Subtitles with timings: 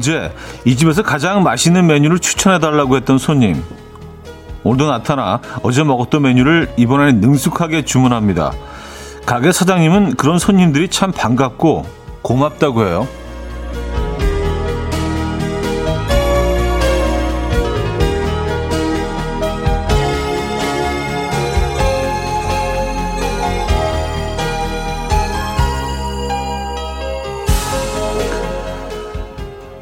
[0.00, 0.32] 어제
[0.64, 3.62] 이 집에서 가장 맛있는 메뉴를 추천해달라고 했던 손님.
[4.64, 8.52] 오늘도 나타나 어제 먹었던 메뉴를 이번에는 능숙하게 주문합니다.
[9.26, 11.84] 가게 사장님은 그런 손님들이 참 반갑고
[12.22, 13.06] 고맙다고 해요.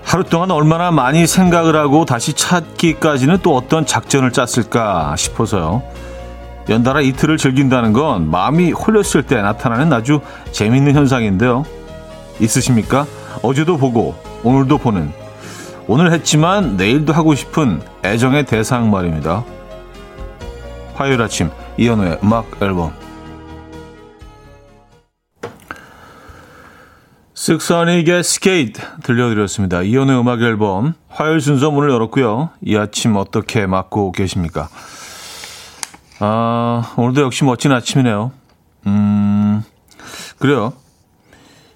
[0.09, 5.83] 하루 동안 얼마나 많이 생각을 하고 다시 찾기까지는 또 어떤 작전을 짰을까 싶어서요.
[6.71, 11.65] 연달아 이틀을 즐긴다는 건 마음이 홀렸을 때 나타나는 아주 재밌는 현상인데요.
[12.41, 13.07] 있으십니까?
[13.43, 15.13] 어제도 보고 오늘도 보는
[15.87, 19.45] 오늘 했지만 내일도 하고 싶은 애정의 대상 말입니다.
[20.95, 22.95] 화요일 아침 이현우의 음악 앨범
[27.39, 29.83] 쓱선이게 스케이트 들려드렸습니다.
[29.83, 32.51] 이연의 음악 앨범 화요일 순서 문을 열었고요.
[32.63, 34.69] 이 아침 어떻게 맞고 계십니까?
[36.19, 38.33] 아, 오늘도 역시 멋진 아침이네요.
[38.89, 39.63] 음,
[40.41, 40.73] 그래요.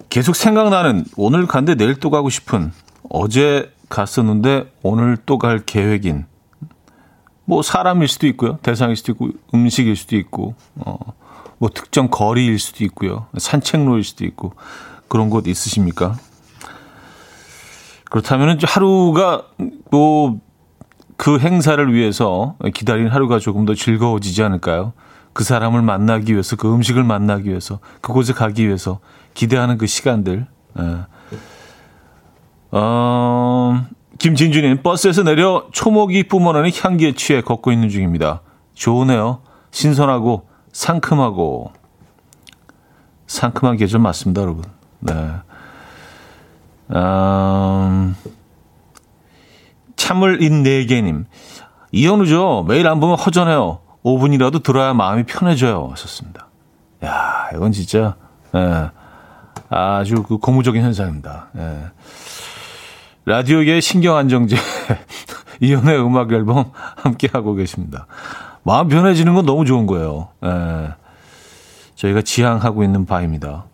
[0.09, 2.73] 계속 생각나는 오늘 간데 내일 또 가고 싶은
[3.09, 6.25] 어제 갔었는데 오늘 또 갈 계획인
[7.45, 8.57] 뭐 사람일 수도 있고요.
[8.63, 10.97] 대상일 수도 있고 음식일 수도 있고 어,
[11.57, 13.27] 뭐 특정 거리일 수도 있고요.
[13.37, 14.53] 산책로일 수도 있고
[15.13, 16.15] 그런 곳 있으십니까?
[18.05, 19.43] 그렇다면 하루가
[19.91, 24.93] 뭐그 행사를 위해서 기다린 하루가 조금 더 즐거워지지 않을까요?
[25.33, 29.01] 그 사람을 만나기 위해서, 그 음식을 만나기 위해서, 그곳에 가기 위해서
[29.35, 30.47] 기대하는 그 시간들.
[30.79, 30.97] 예.
[32.71, 33.85] 어,
[34.17, 38.41] 김진주님, 버스에서 내려 초목이 뿜어내는 향기에 취해 걷고 있는 중입니다.
[38.73, 39.41] 좋으네요.
[39.69, 41.71] 신선하고 상큼하고.
[43.27, 44.72] 상큼한 계절 맞습니다, 여러분.
[45.03, 45.31] 네.
[46.95, 48.15] 음,
[49.95, 51.25] 참을 인 네개님
[51.91, 52.65] 이현우죠.
[52.67, 53.79] 매일 안 보면 허전해요.
[54.03, 55.89] 5분이라도 들어야 마음이 편해져요.
[55.91, 56.47] 하셨습니다.
[57.05, 58.15] 야, 이건 진짜,
[58.55, 58.89] 예,
[59.69, 61.49] 아주 그 고무적인 현상입니다.
[61.57, 61.83] 예.
[63.25, 64.57] 라디오계의 신경 안정제,
[65.61, 68.07] 이현우의 음악 앨범 함께하고 계십니다.
[68.63, 70.29] 마음 편해지는 건 너무 좋은 거예요.
[70.43, 70.93] 예.
[71.95, 73.65] 저희가 지향하고 있는 바입니다.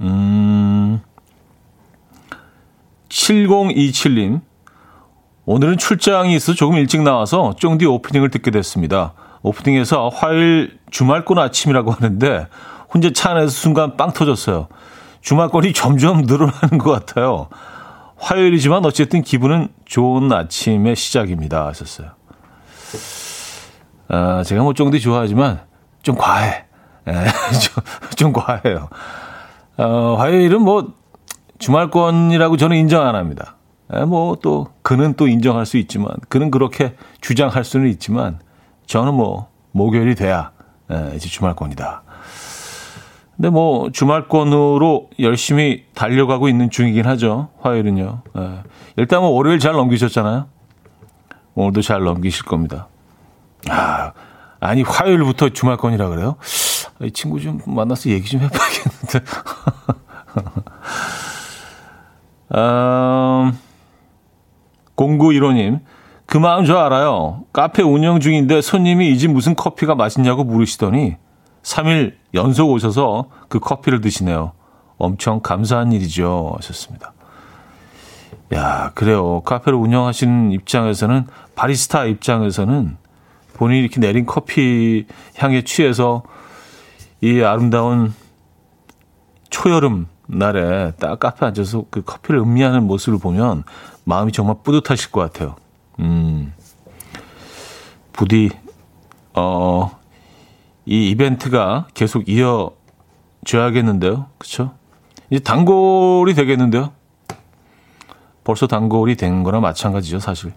[0.00, 1.00] 음,
[3.08, 4.40] 7027님.
[5.44, 9.14] 오늘은 출장이 있어 조금 일찍 나와서 쫑디 오프닝을 듣게 됐습니다.
[9.42, 12.48] 오프닝에서 화요일 주말권 아침이라고 하는데
[12.92, 14.66] 혼자 차 안에서 순간 빵 터졌어요.
[15.20, 17.48] 주말권이 점점 늘어나는 것 같아요.
[18.16, 21.66] 화요일이지만 어쨌든 기분은 좋은 아침의 시작입니다.
[21.66, 22.10] 하셨어요.
[24.08, 25.60] 아, 제가 뭐 쫑디 좋아하지만
[26.02, 26.64] 좀 과해.
[27.08, 27.12] 예,
[27.60, 27.84] 좀,
[28.16, 28.88] 좀 과해요.
[29.78, 30.94] 어, 화요일은 뭐
[31.58, 33.56] 주말권이라고 저는 인정 안 합니다.
[33.94, 38.40] 예, 뭐또 그는 또 인정할 수 있지만 그는 그렇게 주장할 수는 있지만
[38.86, 40.50] 저는 뭐 목요일이 돼야
[40.90, 42.02] 예, 이제 주말권이다.
[43.36, 47.48] 근데 뭐 주말권으로 열심히 달려가고 있는 중이긴 하죠.
[47.60, 48.22] 화요일은요.
[48.38, 48.62] 예.
[48.96, 50.46] 일단 뭐 월요일 잘 넘기셨잖아요.
[51.54, 52.88] 오늘도 잘 넘기실 겁니다.
[53.68, 54.12] 아,
[54.60, 56.36] 아니 화요일부터 주말권이라 그래요?
[57.02, 59.20] 이 친구 좀 만나서 얘기 좀 해봐야겠는데.
[62.54, 63.58] 음,
[64.96, 65.80] 0915님,
[66.26, 67.44] 그 마음 저 알아요.
[67.52, 71.16] 카페 운영 중인데 손님이 이 집 무슨 커피가 맛있냐고 물으시더니
[71.62, 74.52] 3일 연속 오셔서 그 커피를 드시네요.
[74.98, 76.52] 엄청 감사한 일이죠.
[76.56, 77.12] 하셨습니다.
[78.54, 79.40] 야, 그래요.
[79.42, 82.96] 카페를 운영하시는 입장에서는, 바리스타 입장에서는
[83.54, 85.06] 본인이 이렇게 내린 커피
[85.36, 86.22] 향에 취해서
[87.20, 88.14] 이 아름다운
[89.50, 93.64] 초여름 날에 딱 카페 앉아서 그 커피를 음미하는 모습을 보면
[94.04, 95.56] 마음이 정말 뿌듯하실 것 같아요.
[96.00, 96.52] 음,
[98.12, 98.50] 부디,
[99.34, 99.98] 어,
[100.84, 104.26] 이 이벤트가 계속 이어져야겠는데요.
[104.38, 104.74] 그쵸?
[105.30, 106.92] 이제 단골이 되겠는데요.
[108.44, 110.52] 벌써 단골이 된 거나 마찬가지죠, 사실.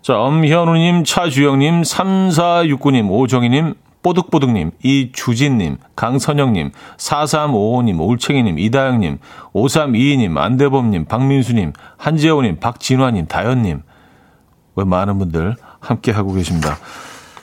[0.00, 9.18] 자, 엄현우님, 차주영님, 3469님, 오정희님, 뽀득뽀득님, 이주진님, 강선영님, 4355님, 올챙이님, 이다영님,
[9.52, 13.82] 5322님, 안대범님, 박민수님, 한재호님, 박진화님, 다현님.
[14.76, 16.78] 왜 많은 분들 함께하고 계십니다.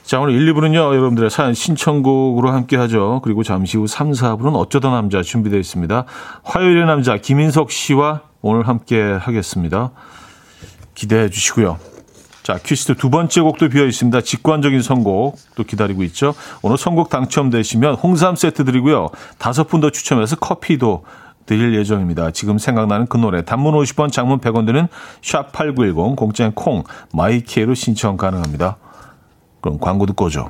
[0.03, 3.19] 자, 오늘 1, 2부는요, 여러분들의 사연 신청곡으로 함께 하죠.
[3.23, 6.05] 그리고 잠시 후 3, 4부는 어쩌다 남자 준비되어 있습니다.
[6.43, 9.91] 화요일의 남자, 김인석 씨와 오늘 함께 하겠습니다.
[10.95, 11.77] 기대해 주시고요.
[12.47, 14.21] 자, 퀴즈트 두 번째 곡도 비어 있습니다.
[14.21, 16.33] 직관적인 선곡도 기다리고 있죠.
[16.61, 19.09] 오늘 선곡 당첨되시면 홍삼 세트 드리고요.
[19.37, 21.03] 다섯 분 더 추첨해서 커피도
[21.45, 22.31] 드릴 예정입니다.
[22.31, 24.87] 지금 생각나는 그 노래 단문 50원 장문 100원 드는
[25.21, 28.77] 샵 8910 공짜인 콩 마이케이로 신청 가능합니다.
[29.59, 30.49] 그럼 광고 듣고 오죠.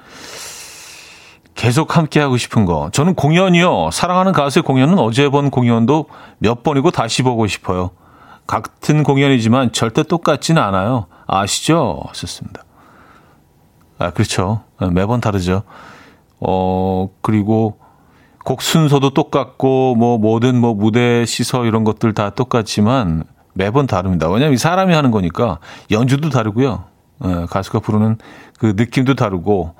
[1.61, 2.89] 계속 함께 하고 싶은 거.
[2.91, 3.91] 저는 공연이요.
[3.91, 6.07] 사랑하는 가수의 공연은 어제 본 공연도
[6.39, 7.91] 몇 번이고 다시 보고 싶어요.
[8.47, 11.05] 같은 공연이지만 절대 똑같지는 않아요.
[11.27, 12.01] 아시죠?
[12.07, 12.63] 하셨습니다.
[13.99, 14.63] 아, 그렇죠.
[14.91, 15.61] 매번 다르죠.
[16.39, 17.77] 어, 그리고
[18.43, 23.23] 곡 순서도 똑같고 뭐 모든 뭐 무대 시설 이런 것들 다 똑같지만
[23.53, 24.27] 매번 다릅니다.
[24.31, 25.59] 왜냐하면 사람이 하는 거니까
[25.91, 26.85] 연주도 다르고요.
[27.23, 28.17] 예, 가수가 부르는
[28.57, 29.75] 그 느낌도 다르고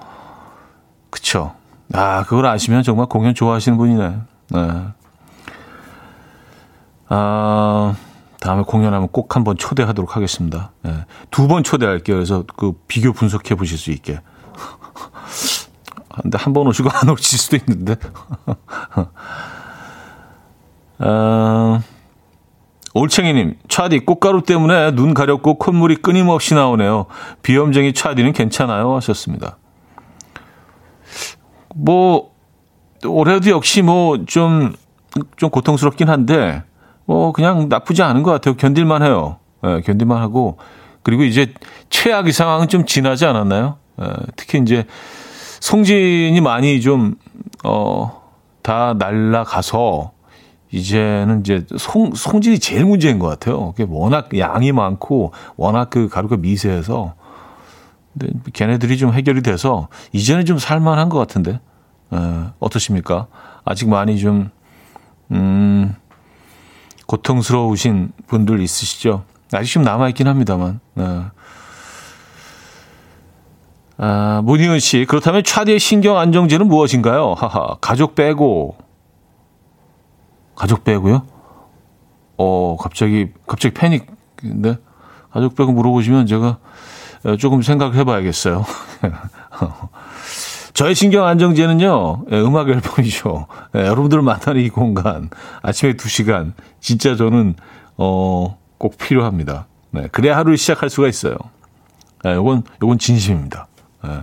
[1.10, 1.56] 그쵸.
[1.93, 4.15] 아 그걸 아시면 정말 공연 좋아하시는 분이네.
[4.49, 4.83] 네.
[7.09, 7.95] 아
[8.39, 10.71] 다음에 공연하면 꼭 한번 초대하도록 하겠습니다.
[10.83, 11.05] 네.
[11.29, 12.15] 두번 초대할게요.
[12.15, 14.19] 그래서 그 비교 분석해 보실 수 있게.
[16.21, 17.95] 근데 한 번 오시고 안 오실 수도 있는데.
[20.99, 21.79] 어,
[22.93, 27.05] 올챙이님, 차디, 꽃가루 때문에 눈 가렵고 콧물이 끊임없이 나오네요.
[27.41, 28.95] 비염쟁이 차디는 괜찮아요?
[28.97, 29.57] 하셨습니다.
[31.75, 32.31] 뭐,
[33.06, 34.73] 올해도 역시 뭐, 좀,
[35.38, 36.63] 좀 고통스럽긴 한데,
[37.06, 38.56] 뭐, 그냥 나쁘지 않은 것 같아요.
[38.56, 39.38] 견딜만 해요.
[39.65, 40.57] 예, 견딜만 하고.
[41.03, 41.53] 그리고 이제
[41.89, 43.77] 최악의 상황은 좀 지나지 않았나요?
[44.01, 44.85] 예, 특히 이제
[45.59, 47.15] 송진이 많이 좀,
[47.63, 48.21] 어,
[48.62, 50.12] 다 날라가서,
[50.71, 53.71] 이제는 이제 송, 송진이 제일 문제인 것 같아요.
[53.71, 57.15] 그게 워낙 양이 많고, 워낙 그 가루가 미세해서,
[58.18, 61.60] 근데 걔네들이 좀 해결이 돼서, 이제는 좀 살만한 것 같은데,
[62.13, 62.18] 에,
[62.60, 63.28] 어떠십니까?
[63.63, 64.50] 아직 많이 좀,
[65.31, 65.96] 음,
[67.08, 69.24] 고통스러우신 분들 있으시죠?
[69.54, 71.04] 아직 좀 남아있긴 합니다만, 에.
[73.98, 77.34] 아, 문희은 씨, 그렇다면 차디의 신경 안정제는 무엇인가요?
[77.34, 78.75] 하하, 가족 빼고.
[80.56, 81.24] 가족 빼고요?
[82.38, 84.78] 어, 갑자기, 갑자기 패닉인데?
[85.31, 86.58] 가족 빼고 물어보시면 제가
[87.39, 88.65] 조금 생각해 을 봐야겠어요.
[90.73, 93.47] 저의 신경 안정제는요, 예, 음악 앨범이죠.
[93.75, 95.29] 예, 여러분들을 만나는 이 공간,
[95.62, 97.56] 아침에 두 시간, 진짜 저는,
[97.97, 99.68] 어, 꼭 필요합니다.
[99.91, 101.35] 네, 그래야 하루를 시작할 수가 있어요.
[102.23, 103.67] 네, 요건, 요건 진심입니다.
[104.07, 104.21] 예.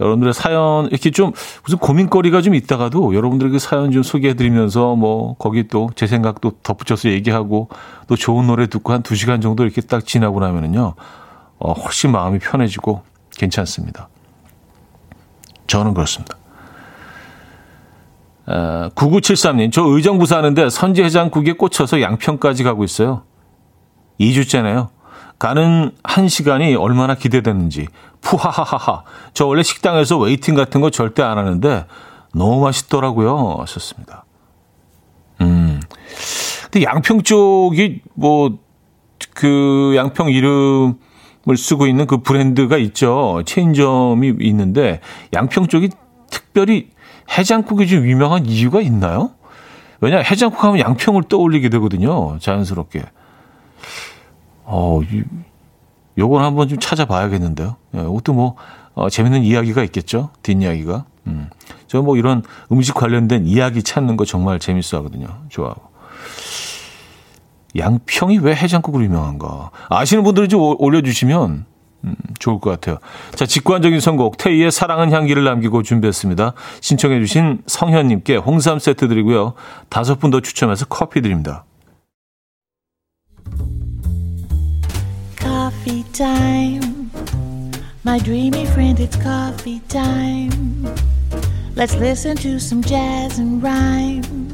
[0.00, 1.32] 여러분들의 사연 이렇게 좀
[1.62, 7.68] 무슨 고민거리가 좀 있다가도 여러분들에게 사연 좀 소개해드리면서 뭐 거기 또 제 생각도 덧붙여서 얘기하고
[8.08, 10.94] 또 좋은 노래 듣고 한두 시간 정도 이렇게 딱 지나고 나면은요
[11.58, 13.02] 어, 훨씬 마음이 편해지고
[13.36, 14.08] 괜찮습니다.
[15.66, 16.36] 저는 그렇습니다.
[18.46, 23.22] 어, 9973님, 저 의정부 사는데 선지해장국에 꽂혀서 양평까지 가고 있어요.
[24.20, 24.88] 2주째네요.
[25.38, 27.88] 가는 한 시간이 얼마나 기대되는지.
[28.20, 29.02] 푸하하하하.
[29.32, 31.86] 저 원래 식당에서 waiting 같은 거 절대 안 하는데
[32.32, 33.56] 너무 맛있더라고요.
[33.60, 34.24] 하셨습니다.
[35.40, 35.80] 음.
[36.70, 38.58] 근데 양평 쪽이 뭐,
[39.34, 40.98] 그 양평 이름
[41.48, 43.42] 을 쓰고 있는 그 브랜드가 있죠.
[43.44, 45.00] 체인점이 있는데
[45.34, 45.90] 양평 쪽이
[46.30, 46.88] 특별히
[47.36, 49.30] 해장국이 좀 유명한 이유가 있나요?
[50.00, 52.38] 왜냐 해장국 하면 양평을 떠올리게 되거든요.
[52.38, 53.02] 자연스럽게.
[54.64, 55.00] 어,
[56.16, 57.76] 요건 한번 좀 찾아봐야겠는데요.
[57.96, 58.56] 예, 이것도 뭐,
[58.94, 60.30] 어, 재밌는 이야기가 있겠죠.
[60.42, 61.04] 뒷이야기가.
[61.26, 61.50] 음.
[61.86, 65.26] 저 뭐 이런 음식 관련된 이야기 찾는 거 정말 재밌어 하거든요.
[65.48, 65.82] 좋아하고.
[67.76, 69.70] 양평이 왜 해장국으로 유명한가?
[69.88, 71.64] 아시는 분들이 좀 올려주시면
[72.04, 72.98] 음, 좋을 것 같아요.
[73.34, 76.52] 자, 직관적인 선곡 태희의 사랑은 향기를 남기고 준비했습니다.
[76.80, 79.54] 신청해 주신 성현님께 홍삼 세트 드리고요.
[79.88, 81.64] 다섯 분 더 추첨해서 커피 드립니다.
[86.14, 86.80] coffee.
[88.04, 90.84] My dreamy friend, it's coffee time.
[91.74, 94.53] Let's listen to some jazz and rhyme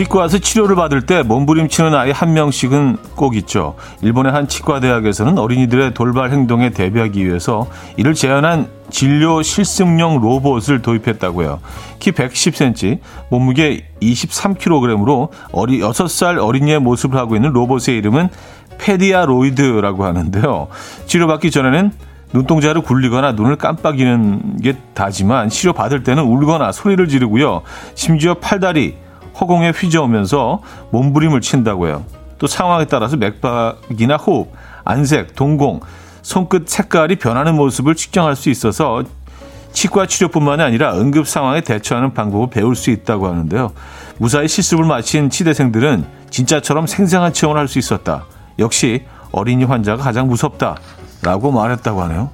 [0.00, 3.74] 치과 에서 치료를 받을 때 몸부림치는 아이 한 명씩은 꼭 있죠.
[4.00, 7.66] 일본의 한 치과 대학에서는 어린이들의 돌발 행동에 대비하기 위해서
[7.98, 11.60] 이를 재현한 진료 실습용 로봇을 도입했다고요.
[11.98, 18.30] 키 110cm, 몸무게 23kg으로 어리 6살 어린이의 모습을 하고 있는 로봇의 이름은
[18.78, 20.68] 페디아로이드라고 하는데요.
[21.04, 21.92] 치료받기 전에는
[22.32, 27.60] 눈동자를 굴리거나 눈을 깜빡이는 게 다지만 치료받을 때는 울거나 소리를 지르고요.
[27.94, 28.94] 심지어 팔다리,
[29.40, 32.04] 허공에 휘저으면서 몸부림을 친다고요.
[32.38, 34.52] 또 상황에 따라서 맥박이나 호흡,
[34.84, 35.80] 안색, 동공,
[36.22, 39.02] 손끝 색깔이 변하는 모습을 측정할 수 있어서
[39.72, 43.72] 치과 치료뿐만 아니라 응급 상황에 대처하는 방법을 배울 수 있다고 하는데요.
[44.18, 48.24] 무사히 실습을 마친 치대생들은 진짜처럼 생생한 체험을 할 수 있었다.
[48.58, 50.76] 역시 어린이 환자가 가장 무섭다.
[51.22, 52.30] 라고 말했다고 하네요.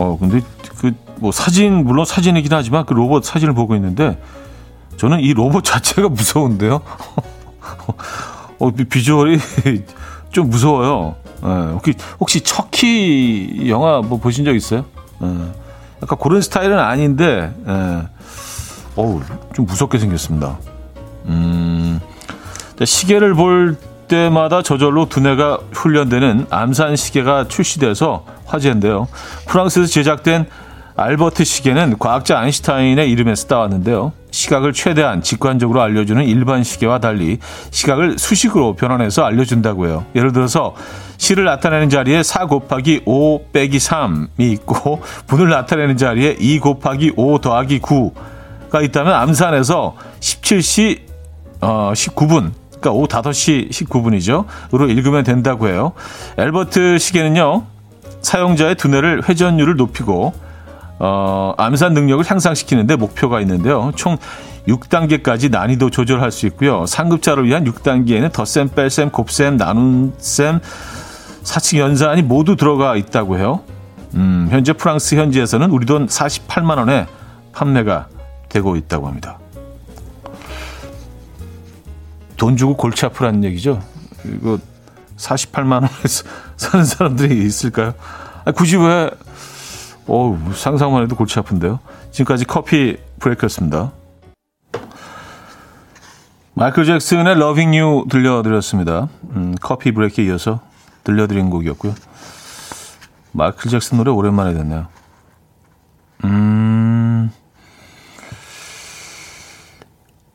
[0.00, 0.40] 어, 근데
[0.80, 4.18] 그 뭐 사진 물론 사진이긴 하지만 그 로봇 사진을 보고 있는데
[4.96, 6.80] 저는 이 로봇 자체가 무서운데요.
[8.58, 9.38] 어, 비주얼이
[10.32, 11.14] 좀 무서워요.
[11.42, 14.84] 예, 혹시 혹시 척키 영화 뭐 보신 적 있어요?
[15.22, 15.26] 예,
[16.02, 18.02] 약간 그런 스타일은 아닌데 예,
[18.96, 19.20] 어우
[19.54, 20.58] 좀 무섭게 생겼습니다.
[21.26, 22.00] 음,
[22.82, 23.76] 시계를 볼
[24.08, 29.08] 때마다 저절로 두뇌가 훈련되는 암산 시계가 출시돼서 화제인데요.
[29.46, 30.46] 프랑스에서 제작된
[30.96, 34.12] 알버트 시계는 과학자 아인슈타인의 이름에서 따왔는데요.
[34.30, 37.38] 시각을 최대한 직관적으로 알려주는 일반 시계와 달리
[37.70, 40.06] 시각을 수식으로 변환해서 알려준다고요.
[40.14, 40.74] 예를 들어서
[41.16, 47.38] 시를 나타내는 자리에 4 곱하기 5 빼기 3이 있고 분을 나타내는 자리에 2 곱하기 5
[47.40, 51.00] 더하기 9가 있다면 암산해서 17시
[51.62, 54.46] 어, 19분 그러니까 오후 5시 19분이죠.
[54.74, 55.92] 으로 읽으면 된다고 해요.
[56.38, 57.66] 엘버트 시계는요.
[58.22, 60.32] 사용자의 두뇌를 회전율을 높이고
[60.98, 63.90] 어, 암산 능력을 향상시키는데 목표가 있는데요.
[63.96, 64.18] 총
[64.68, 66.84] 6단계까지 난이도 조절할 수 있고요.
[66.86, 70.60] 상급자를 위한 6단계에는 덧셈, 뺄셈, 곱셈, 나눈셈,
[71.42, 73.60] 사칙 연산이 모두 들어가 있다고 해요.
[74.14, 77.06] 음, 현재 프랑스 현지에서는 우리 돈 48만 원에
[77.52, 78.08] 판매가
[78.50, 79.38] 되고 있다고 합니다.
[82.36, 83.80] 돈 주고 골치 아프라는 얘기죠.
[84.24, 84.58] 이거
[85.20, 85.88] 48만 원에
[86.56, 87.94] 사는 사람들이 있을까요?
[88.44, 89.10] 아니, 굳이 왜,
[90.06, 91.78] 어우, 상상만 해도 골치 아픈데요.
[92.10, 93.92] 지금까지 커피 브레이크였습니다.
[96.54, 99.08] 마이클 잭슨의 Loving You 들려드렸습니다.
[99.30, 100.60] 음, 커피 브레이크에 이어서
[101.04, 101.94] 들려드린 곡이었고요.
[103.32, 104.88] 마이클 잭슨 노래 오랜만에 듣네요.
[106.24, 107.30] 음,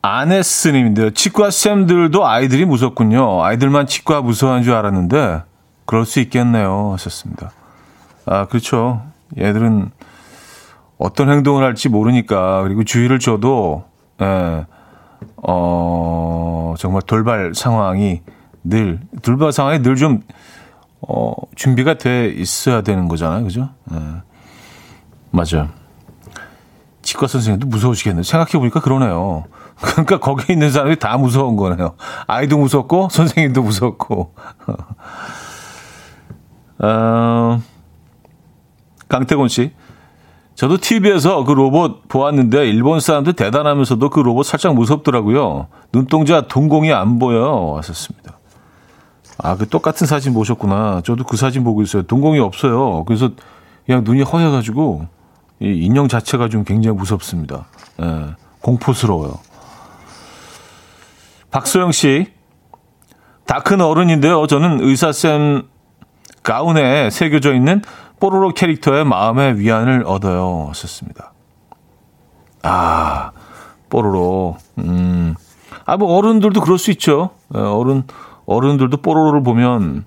[0.06, 1.10] 아네스님인데요.
[1.10, 3.42] 치과 쌤들도 아이들이 무섭군요.
[3.42, 5.42] 아이들만 치과 무서워하는 줄 알았는데
[5.84, 6.92] 그럴 수 있겠네요.
[6.92, 7.50] 하셨습니다.
[8.24, 9.02] 아, 그렇죠.
[9.36, 9.90] 얘들은
[10.98, 13.84] 어떤 행동을 할지 모르니까 그리고 주의를 줘도
[14.22, 14.64] 예,
[15.38, 18.22] 어, 정말 돌발 상황이
[18.64, 20.22] 늘 돌발 상황이 늘 좀
[21.08, 23.44] 어, 준비가 돼 있어야 되는 거잖아요.
[23.44, 23.68] 그죠?
[23.92, 23.96] 예.
[25.30, 25.68] 맞아요.
[27.02, 28.22] 치과 선생님도 무서우시겠네요.
[28.22, 29.44] 생각해 보니까 그러네요.
[29.80, 31.94] 그러니까 거기에 있는 사람이 다 무서운 거네요.
[32.26, 34.34] 아이도 무섭고 선생님도 무섭고.
[36.78, 37.60] 어,
[39.08, 39.72] 강태곤 씨.
[40.54, 45.68] 저도 TV에서 그 로봇 보았는데 일본 사람들 대단하면서도 그 로봇 살짝 무섭더라고요.
[45.92, 48.38] 눈동자 동공이 안 보여 왔었습니다.
[49.38, 51.02] 아, 그 똑같은 사진 보셨구나.
[51.04, 52.02] 저도 그 사진 보고 있어요.
[52.04, 53.04] 동공이 없어요.
[53.04, 53.30] 그래서
[53.84, 55.06] 그냥 눈이 허여가지고
[55.60, 57.66] 이 인형 자체가 좀 굉장히 무섭습니다.
[58.00, 59.34] 예, 공포스러워요.
[61.50, 62.26] 박소영 씨,
[63.46, 64.46] 다 큰 어른인데요.
[64.46, 65.68] 저는 의사쌤
[66.42, 67.82] 가운에 새겨져 있는
[68.20, 70.70] 뽀로로 캐릭터의 마음의 위안을 얻어요.
[70.74, 71.32] 썼습니다.
[72.62, 73.30] 아,
[73.88, 74.56] 뽀로로.
[74.78, 75.34] 음.
[75.84, 77.30] 아, 뭐, 어른들도 그럴 수 있죠.
[77.54, 78.04] 예, 어른,
[78.46, 80.04] 어른들도 뽀로로를 보면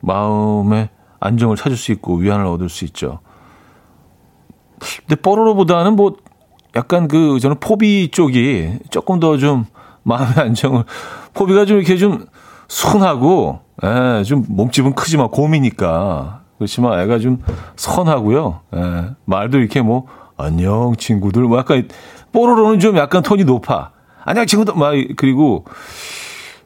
[0.00, 0.88] 마음의
[1.20, 3.20] 안정을 찾을 수 있고 위안을 얻을 수 있죠.
[5.06, 6.16] 근데 뽀로로보다는 뭐,
[6.74, 9.66] 약간 그, 저는 포비 쪽이 조금 더 좀
[10.02, 10.84] 마음의 안정을
[11.34, 12.26] 포비가 좀 이렇게 좀
[12.68, 17.42] 순하고 예, 좀 몸집은 크지만 곰이니까 그렇지만 애가 좀
[17.76, 18.60] 선하고요.
[18.76, 20.06] 예, 말도 이렇게 뭐
[20.36, 21.88] 안녕 친구들 뭐 약간
[22.32, 23.90] 뽀로로는 좀 약간 톤이 높아.
[24.24, 25.64] 안녕 친구들 막 그리고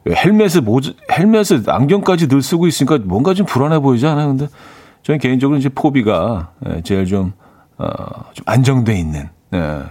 [0.08, 4.28] 헬멧을 모자 헬멧을 안경까지 늘 쓰고 있으니까 뭔가 좀 불안해 보이지 않아요?
[4.28, 4.48] 근데
[5.02, 7.32] 저는 개인적으로 이제 포비가 예, 제일 좀,
[7.78, 7.86] 어,
[8.32, 9.82] 좀 안정돼 있는, 예.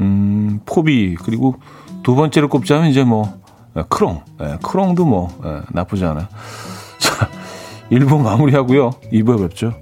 [0.00, 1.56] 음, 포비, 그리고
[2.02, 3.40] 두 번째로 꼽자면 이제 뭐
[3.76, 6.26] 예, 크롱, 예, 크롱도 뭐 예, 나쁘지 않아요.
[6.98, 7.28] 자,
[7.90, 8.90] 1부 마무리하고요.
[9.12, 9.74] 2부에 뵙죠.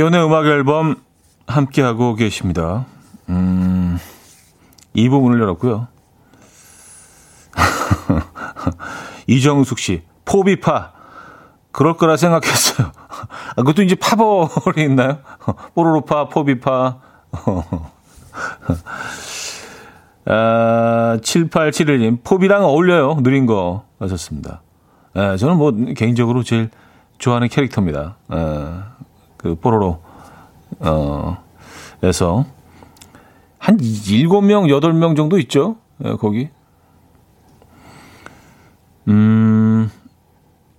[0.00, 0.96] 이연의 음악 앨범
[1.46, 2.86] 함께하고 계십니다.
[3.28, 3.98] 음,
[4.94, 5.88] 이 부분을 열었고요.
[9.28, 10.92] 이정숙 씨, 포비파.
[11.70, 12.92] 그럴 거라 생각했어요.
[12.96, 15.18] 아, 그것도 이제 파벌이 있나요?
[15.74, 16.98] 뽀로로파, 포비파.
[20.24, 23.16] 아, 7871님, 포비랑 어울려요.
[23.22, 23.84] 느린 거.
[23.98, 24.62] 하셨습니다.
[25.12, 26.70] 아, 저는 뭐, 개인적으로 제일
[27.18, 28.16] 좋아하는 캐릭터입니다.
[28.28, 28.94] 아,
[29.40, 30.02] 그, 뽀로로,
[30.80, 31.38] 어,
[32.02, 32.44] 에서.
[33.58, 35.76] 한 7명, 8명 정도 있죠?
[36.02, 36.48] 아, 거기.
[39.08, 39.90] 음,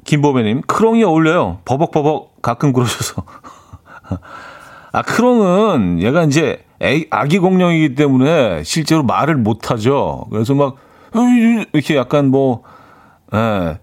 [0.03, 1.59] 김보배님, 크롱이 어울려요.
[1.65, 3.23] 버벅버벅 가끔 그러셔서.
[4.93, 10.27] 아, 크롱은 얘가 이제 애, 아기 공룡이기 때문에 실제로 말을 못하죠.
[10.31, 10.75] 그래서 막,
[11.73, 12.63] 이렇게 약간 뭐,
[13.33, 13.79] 예,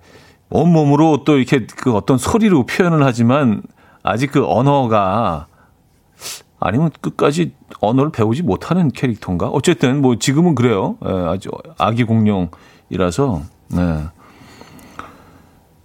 [0.51, 3.63] 온몸으로 또 이렇게 그 어떤 소리로 표현을 하지만
[4.03, 5.47] 아직 그 언어가
[6.61, 9.49] 아니면 끝까지 언어를 배우지 못하는 캐릭터인가?
[9.49, 10.97] 어쨌든 뭐 지금은 그래요.
[11.07, 13.43] 예, 아주 아기 공룡이라서.
[13.71, 14.05] 네.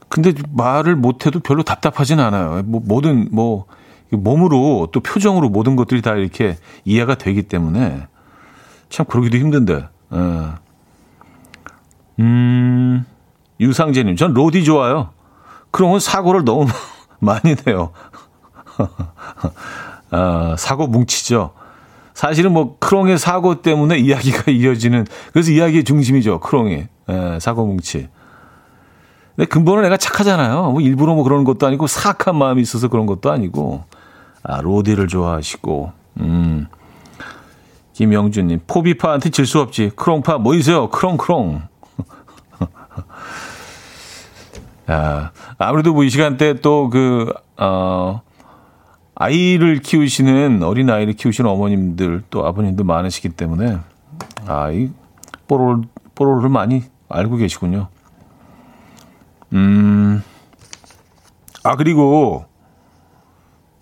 [0.09, 2.61] 근데 말을 못해도 별로 답답하진 않아요.
[2.63, 3.65] 뭐 뭐든 뭐
[4.11, 8.07] 몸으로 또 표정으로 모든 것들이 다 이렇게 이해가 되기 때문에
[8.89, 9.88] 참 그러기도 힘든데.
[10.13, 10.63] 예.
[12.19, 13.05] 음,
[13.59, 15.09] 유상재님, 전 로디 좋아요.
[15.71, 16.67] 그러면 사고를 너무
[17.23, 17.91] 많이 내요.
[20.12, 21.51] 아, 사고 뭉치죠.
[22.13, 26.39] 사실은 뭐 크롱의 사고 때문에 이야기가 이어지는 그래서 이야기의 중심이죠.
[26.39, 28.07] 크롱이 예, 사고 뭉치.
[29.36, 30.71] 근데 근본은 내가 착하잖아요.
[30.71, 33.83] 뭐 일부러 뭐 그런 것도 아니고 사악한 마음이 있어서 그런 것도 아니고
[34.43, 36.67] 아, 로디를 좋아하시고 음.
[37.93, 39.91] 김영준님 포비파한테 질 수 없지.
[39.95, 40.89] 크롱파 뭐 있어요?
[40.89, 41.62] 크롱크롱.
[44.87, 48.21] 아, 아무래도 뭐 이 시간대 또 그 어.
[49.15, 53.77] 아이를 키우시는 어린 아이를 키우시는 어머님들 또 아버님들 많으시기 때문에
[54.47, 54.89] 아 이
[55.47, 55.83] 뽀로로
[56.15, 57.89] 뽀로로를 많이 알고 계시군요.
[59.53, 60.23] 음.
[61.63, 62.45] 아 그리고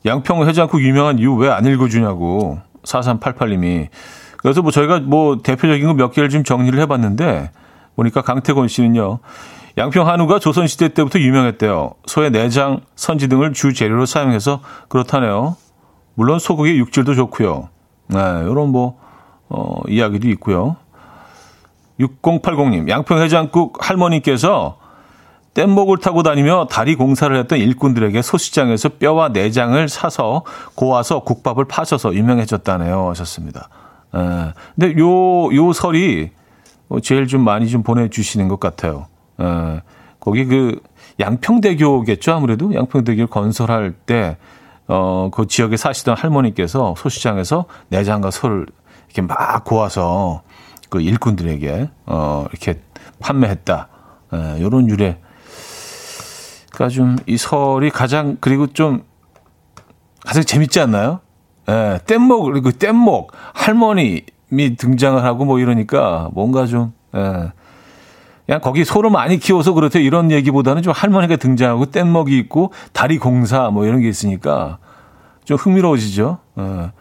[0.05, 3.87] 양평 해장국 유명한 이유 왜 안 읽어주냐고 4388님이
[4.37, 7.51] 그래서 뭐 저희가 뭐 대표적인 거 몇 개를 좀 정리를 해봤는데
[7.95, 9.19] 보니까 강태권 씨는요
[9.77, 11.91] 양평 한우가 조선시대 때부터 유명했대요.
[12.05, 15.55] 소의 내장, 선지 등을 주 재료로 사용해서 그렇다네요.
[16.15, 17.69] 물론 소고기 육질도 좋고요.
[18.07, 18.99] 네, 이런 뭐
[19.49, 20.75] 어, 이야기도 있고요.
[21.99, 24.77] 6080님, 양평 해장국 할머니께서
[25.53, 30.43] 뗏목을 타고 다니며 다리 공사를 했던 일꾼들에게 소시장에서 뼈와 내장을 사서
[30.75, 33.09] 고아서 국밥을 파셔서 유명해졌다네요.
[33.09, 33.69] 하셨습니다.
[34.15, 36.31] 에, 근데 요, 요 설이
[37.03, 39.07] 제일 좀 많이 좀 보내주시는 것 같아요.
[39.41, 39.81] 에,
[40.19, 40.79] 거기 그
[41.19, 42.33] 양평대교겠죠.
[42.33, 44.37] 아무래도 양평대교 건설할 때,
[44.87, 48.65] 어, 그 지역에 사시던 할머니께서 소시장에서 내장과 소를
[49.07, 50.41] 이렇게 막 고아서
[50.89, 52.81] 그 일꾼들에게, 어, 이렇게
[53.19, 53.87] 판매했다.
[54.33, 55.19] 에, 요런 유래.
[56.73, 59.03] 그러니까 좀 이 설이 가장 그리고 좀
[60.25, 61.19] 가장 재밌지 않나요?
[61.69, 67.51] 예, 뗏목 그리고 뗏목 할머님이 등장을 하고 뭐 이러니까 뭔가 좀 예.
[68.45, 73.69] 그냥 거기 소를 많이 키워서 그렇대 이런 얘기보다는 좀 할머니가 등장하고 뗏목이 있고 다리 공사
[73.69, 74.77] 뭐 이런 게 있으니까
[75.45, 76.37] 좀 흥미로워지죠.
[76.59, 76.91] 예.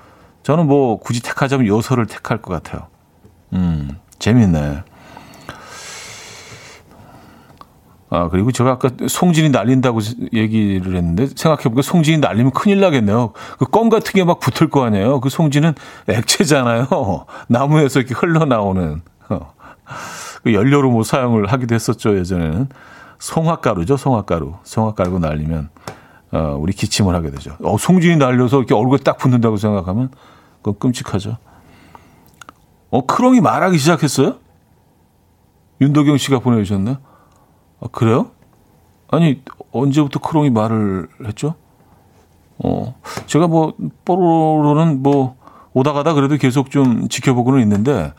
[0.43, 2.87] 저는 뭐 굳이 택하자면 요소를 택할 것 같아요.
[3.53, 4.83] 음, 재밌네.
[8.13, 10.01] 아, 그리고 제가 아까 송진이 날린다고
[10.33, 13.33] 얘기를 했는데 생각해보니까 송진이 날리면 큰일 나겠네요.
[13.59, 15.21] 그 껌 같은 게 막 붙을 거 아니에요.
[15.21, 15.75] 그 송진은
[16.09, 16.89] 액체잖아요.
[17.49, 19.03] 나무에서 이렇게 흘러나오는.
[20.41, 20.45] 어.
[20.45, 22.69] 그 연료로 뭐 사용을 하기도 했었죠, 예전에는.
[23.19, 24.55] 송화가루죠, 송화가루.
[24.63, 25.71] 송화가루 날리면,
[26.33, 27.57] 어, 우리 기침을 하게 되죠.
[27.63, 30.11] 어, 송진이 날려서 이렇게 얼굴에 딱 붙는다고 생각하면
[30.63, 31.37] 그건 끔찍하죠.
[32.91, 34.37] 어, 크롱이 말하기 시작했어요?
[35.81, 36.97] 윤도경 씨가 보내주셨네요.
[37.81, 38.31] 아, 그래요?
[39.09, 41.55] 아니, 언제부터 크롱이 말을 했죠?
[42.59, 42.95] 어,
[43.27, 43.75] 제가 뭐,
[44.05, 45.37] 뽀로로는 뭐,
[45.73, 48.13] 오다 가다 그래도 계속 좀 지켜보고는 있는데,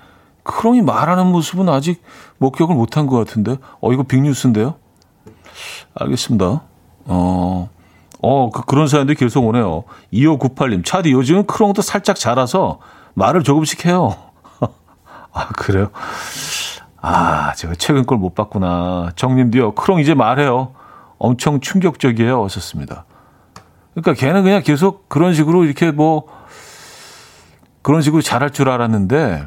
[0.43, 2.01] 크롱이 말하는 모습은 아직
[2.39, 4.75] 목격을 못한 것 같은데, 어, 이거 빅뉴스인데요?
[5.95, 6.61] 알겠습니다.
[7.05, 7.69] 어,
[8.21, 9.83] 어, 그, 그런 사연도 계속 오네요.
[10.13, 12.79] 2598님, 차디 요즘은 크롱도 살짝 자라서
[13.13, 14.15] 말을 조금씩 해요.
[15.33, 15.89] 아, 그래요?
[17.01, 19.11] 아, 제가 최근 걸 못 봤구나.
[19.15, 19.73] 정님도요.
[19.73, 20.73] 크롱 이제 말해요.
[21.17, 22.43] 엄청 충격적이에요.
[22.45, 23.05] 하셨습니다.
[23.93, 26.25] 그러니까 걔는 그냥 계속 그런 식으로 이렇게 뭐
[27.81, 29.45] 그런 식으로 잘할 줄 알았는데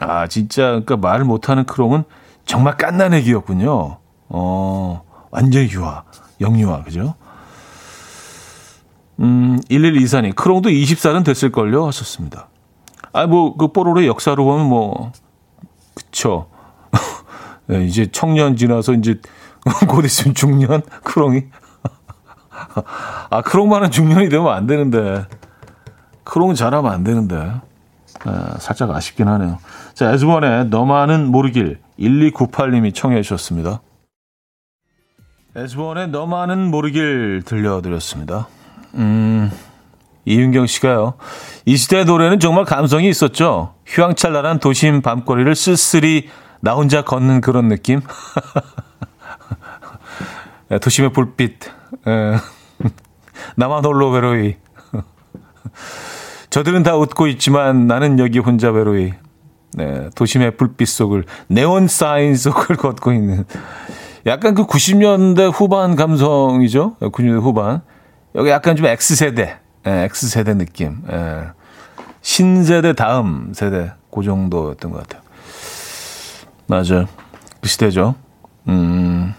[0.00, 2.04] 아 진짜 그러니까 말을 못하는 크롱은
[2.44, 3.98] 정말 깐난 애기였군요.
[4.28, 6.04] 어, 완전 유아,
[6.40, 7.14] 영유아, 그죠?
[9.20, 11.86] 음, 1124님, 크롱도 20살은 됐을걸요?
[11.86, 12.48] 하셨습니다.
[13.12, 15.12] 아, 뭐, 그 뽀로로의 역사로 보면 뭐,
[15.94, 16.48] 그쵸.
[17.66, 19.20] 네, 이제 청년 지나서 이제
[19.88, 20.82] 곧 있으면 중년?
[21.02, 21.44] 크롱이?
[23.30, 25.26] 아, 크롱만은 중년이 되면 안 되는데.
[26.24, 27.54] 크롱은 잘하면 안 되는데.
[28.24, 29.58] 아, 살짝 아쉽긴 하네요.
[29.96, 33.80] 자, 에즈원의 너만은 모르길 1298님이 청해 주셨습니다.
[35.56, 38.46] 에즈원의 너만은 모르길 들려드렸습니다.
[38.96, 39.50] 음,
[40.26, 41.14] 이윤경 씨가요.
[41.64, 43.72] 이 시대 노래는 정말 감성이 있었죠.
[43.86, 46.28] 휘황찬란한 도심 밤거리를 쓸쓸히
[46.60, 48.02] 나 혼자 걷는 그런 느낌.
[50.78, 51.58] 도심의 불빛.
[53.56, 54.56] 나만 홀로 외로이.
[56.50, 59.14] 저들은 다 웃고 있지만 나는 여기 혼자 외로이.
[59.76, 63.44] 네, 도심의 불빛 속을 네온 사인 속을 걷고 있는
[64.24, 66.96] 약간 그 90년대 후반 감성이죠.
[67.00, 67.82] 90년대 후반.
[68.34, 71.02] 여기 약간 좀 X세대, 예, X세대 느낌.
[71.10, 71.44] 예.
[72.22, 75.22] 신세대 다음 세대 그 정도였던 것 같아요.
[76.66, 77.06] 맞아요.
[77.60, 78.14] 그 시대죠.
[78.68, 79.34] 음.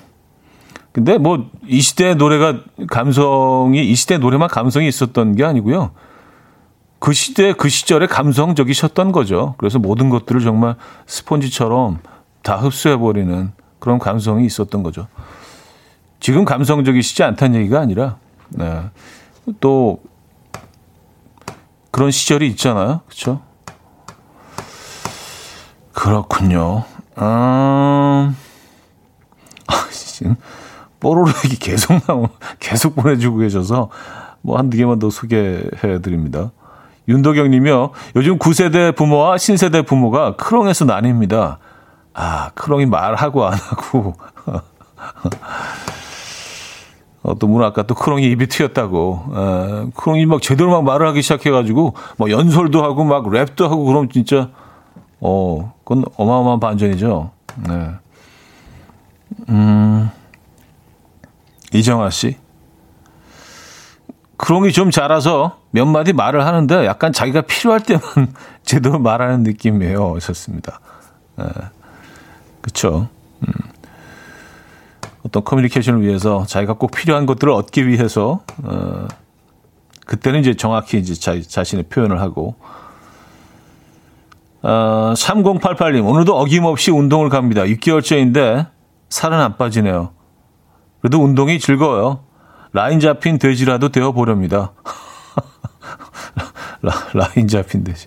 [0.94, 5.92] 근데 뭐 이 시대 노래가 감성이 이 시대 노래만 감성이 있었던 게 아니고요.
[7.00, 9.56] 그 시대 그 시절에 감성적이셨던 거죠.
[9.58, 12.00] 그래서 모든 것들을 정말 스폰지처럼
[12.42, 15.08] 다 흡수해 버리는 그런 감성이 있었던 거죠.
[16.20, 18.18] 지금 감성적이시지 않다는 얘기가 아니라
[18.50, 18.84] 네.
[19.60, 20.02] 또
[21.92, 23.02] 그런 시절이 있잖아요.
[23.06, 23.42] 그렇죠?
[25.94, 26.84] 그렇군요.
[27.18, 28.36] 음...
[29.68, 30.36] 아, 지금
[31.00, 32.30] 뽀로로 얘기 계속 나오
[32.60, 33.90] 계속 보내주고 계셔서
[34.42, 36.52] 뭐 한두 개만 더 소개해 드립니다.
[37.08, 37.92] 윤도경 님이요.
[38.16, 41.58] 요즘 9세대 부모와 신세대 부모가 크롱에서 나뉩니다.
[42.14, 44.16] 아, 크롱이 말하고 안 하고.
[47.24, 49.24] 어떤 분 아까 또 크롱이 입이 튀었다고.
[49.30, 54.10] 에, 크롱이 막 제대로 막 말을 하기 시작해가지고, 막 연설도 하고, 막 랩도 하고, 그럼
[54.10, 54.50] 진짜,
[55.20, 57.32] 어, 그건 어마어마한 반전이죠.
[57.68, 57.90] 네.
[59.50, 60.10] 음,
[61.74, 62.38] 이정아 씨.
[64.38, 68.02] 크롱이 좀 자라서 몇 마디 말을 하는데 약간 자기가 필요할 때만
[68.64, 70.16] 제대로 말하는 느낌이에요.
[70.16, 70.80] 하셨습니다.
[71.38, 71.46] 네.
[72.62, 73.10] 그쵸.
[73.42, 73.54] 음.
[75.24, 79.08] 어떤 커뮤니케이션을 위해서 자기가 꼭 필요한 것들을 얻기 위해서, 어,
[80.06, 82.56] 그때는 이제 정확히 이제 자, 자신의 표현을 하고,
[84.62, 87.64] 어, 3088님, 오늘도 어김없이 운동을 갑니다.
[87.64, 88.68] 6개월째인데
[89.10, 90.12] 살은 안 빠지네요.
[91.02, 92.22] 그래도 운동이 즐거워요.
[92.78, 94.72] 라인 잡힌 돼지라도 되어 보렵니다.
[96.84, 98.06] 라, 인 잡힌 돼지.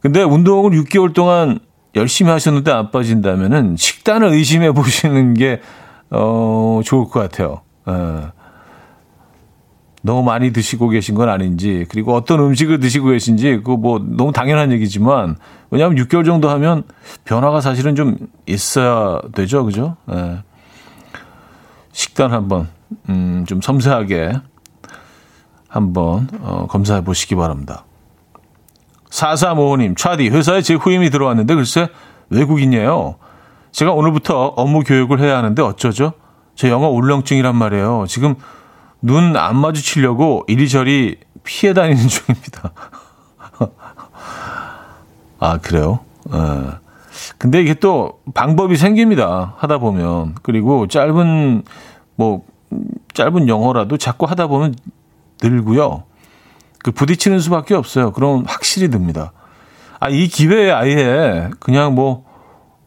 [0.00, 1.58] 근데 운동을 6개월 동안
[1.94, 5.60] 열심히 하셨는데 안 빠진다면은 식단을 의심해 보시는 게,
[6.08, 7.60] 어, 좋을 것 같아요.
[7.84, 8.32] 어.
[10.00, 14.72] 너무 많이 드시고 계신 건 아닌지, 그리고 어떤 음식을 드시고 계신지, 그거 뭐 너무 당연한
[14.72, 15.36] 얘기지만,
[15.70, 16.84] 왜냐하면 6개월 정도 하면
[17.26, 19.62] 변화가 사실은 좀 있어야 되죠.
[19.66, 19.98] 그죠?
[20.10, 20.38] 예.
[21.92, 22.68] 식단 한번,
[23.08, 24.32] 음, 좀 섬세하게
[25.68, 27.84] 한번, 어, 검사해 보시기 바랍니다.
[29.10, 31.88] 4455님, 차디, 회사에 제 후임이 들어왔는데 글쎄
[32.30, 33.16] 외국인이에요.
[33.70, 36.12] 제가 오늘부터 업무 교육을 해야 하는데 어쩌죠?
[36.54, 38.04] 저 영어 울렁증이란 말이에요.
[38.08, 38.34] 지금
[39.00, 42.72] 눈 안 마주치려고 이리저리 피해 다니는 중입니다.
[45.40, 46.00] 아, 그래요?
[46.30, 46.72] 어.
[47.36, 49.54] 근데 이게 또 방법이 생깁니다.
[49.58, 50.36] 하다 보면.
[50.42, 51.64] 그리고 짧은,
[52.16, 52.44] 뭐,
[53.14, 54.74] 짧은 영어라도 자꾸 하다 보면
[55.42, 56.04] 늘고요.
[56.82, 58.12] 그 부딪히는 수밖에 없어요.
[58.12, 59.32] 그럼 확실히 듭니다.
[60.00, 62.24] 아, 이 기회에 아예 그냥 뭐,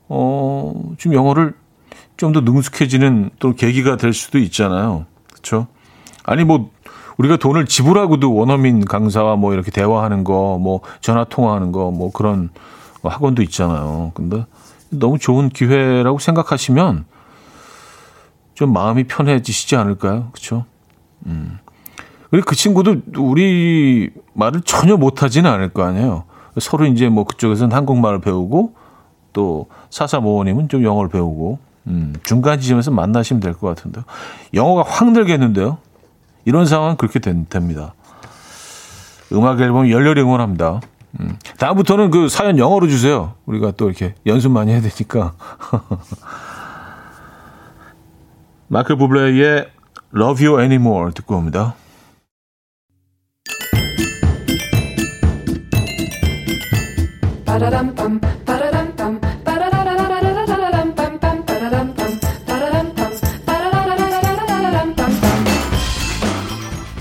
[0.10, 1.54] 어, 좀 영어를
[2.18, 5.06] 좀 더 능숙해지는 또 계기가 될 수도 있잖아요.
[5.32, 5.68] 그렇죠?
[6.24, 6.70] 아니 뭐
[7.18, 12.50] 우리가 돈을 지불하고도 원어민 강사와 뭐 이렇게 대화하는 거, 뭐 전화 통화하는 거, 뭐 그런
[13.04, 14.12] 학원도 있잖아요.
[14.16, 14.46] 근데
[14.90, 17.06] 너무 좋은 기회라고 생각하시면
[18.56, 20.30] 좀 마음이 편해지시지 않을까요?
[20.32, 20.66] 그렇죠?
[21.28, 21.60] 음.
[22.32, 26.24] 그리고 그 친구도 우리 말을 전혀 못하지는 않을 거 아니에요.
[26.60, 28.74] 서로 이제 뭐 그쪽에서는 한국말을 배우고
[29.34, 34.04] 또 사사모어님은 좀 영어를 배우고 음, 중간 지점에서 만나시면 될 것 같은데요.
[34.54, 35.78] 영어가 확 늘겠는데요.
[36.46, 37.94] 이런 상황은 그렇게 된, 됩니다.
[39.34, 40.80] 음악 앨범 열렬히 응원합니다.
[41.20, 43.34] 음, 다음부터는 그 사연 영어로 주세요.
[43.46, 45.34] 우리가 또 이렇게 연습 많이 해야 되니까.
[48.68, 49.68] 마크 부블레의
[50.16, 51.76] Love You Anymore 듣고 옵니다.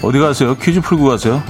[0.03, 0.55] 어디 가세요?
[0.57, 1.43] 퀴즈 풀고 가세요.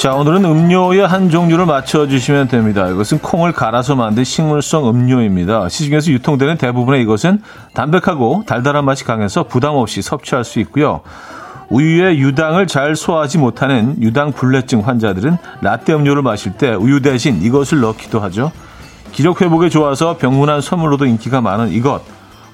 [0.00, 2.88] 자, 오늘은 음료의 한 종류를 맞춰주시면 됩니다.
[2.88, 5.68] 이것은 콩을 갈아서 만든 식물성 음료입니다.
[5.68, 7.42] 시중에서 유통되는 대부분의 이것은
[7.74, 11.02] 담백하고 달달한 맛이 강해서 부담 없이 섭취할 수 있고요.
[11.68, 17.80] 우유의 유당을 잘 소화하지 못하는 유당 불내증 환자들은 라떼 음료를 마실 때 우유 대신 이것을
[17.80, 18.52] 넣기도 하죠.
[19.12, 22.00] 기력 회복에 좋아서 병문안 선물로도 인기가 많은 이것.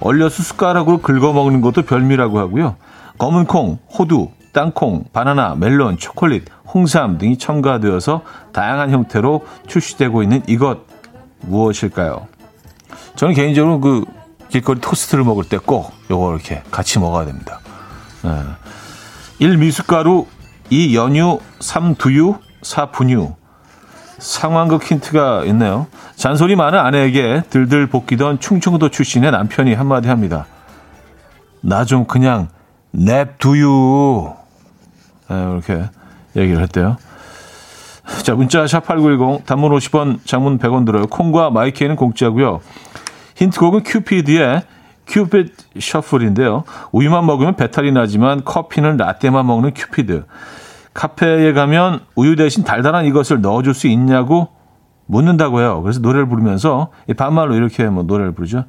[0.01, 2.75] 얼려서 숟가락으로 긁어 먹는 것도 별미라고 하고요.
[3.19, 8.21] 검은 콩, 호두, 땅콩, 바나나, 멜론, 초콜릿, 홍삼 등이 첨가되어서
[8.53, 10.81] 다양한 형태로 출시되고 있는 이것
[11.41, 12.29] 무엇일까요?
[13.17, 14.05] 저는 개인적으로 그
[14.51, 17.61] 길거리 토스트를 먹을 때 꼭 요거 이렇게 같이 먹어야 됩니다.
[18.23, 18.31] 네.
[19.39, 19.57] 1.
[19.57, 20.27] 미숫가루
[20.69, 20.95] 2.
[20.95, 21.95] 연유 3.
[21.95, 22.91] 두유 4.
[22.91, 23.33] 분유
[24.19, 25.87] 상황극 힌트가 있네요.
[26.15, 30.47] 잔소리 많은 아내에게 들들 볶이던 충청도 출신의 남편이 한마디 합니다.
[31.63, 32.49] 나 좀 그냥
[32.91, 34.31] 냅두유
[35.31, 35.89] 네, 이렇게
[36.37, 36.97] 얘기를 했대요.
[38.23, 41.07] 자, 문자 샵8910 단문 50원, 장문 100원 들어요.
[41.07, 42.61] 콩과 마이케이는 공짜고요.
[43.37, 44.63] 힌트곡은 Cupid의
[45.07, 46.65] Cupid Shuffle인데요.
[46.93, 50.25] 우유만 먹으면 배탈이 나지만 커피는 라떼만 먹는 큐피드.
[50.95, 54.49] 카페에 가면 우유 대신 달달한 이것을 넣어줄 수 있냐고
[55.07, 55.83] 묻는다고 해요.
[55.83, 58.65] 그래서 노래를 부르면서 반말로 이렇게 뭐 노래를 부르죠.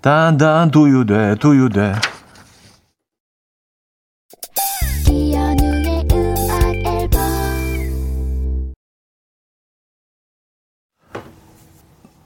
[0.00, 1.94] 단단 두유돼 두유돼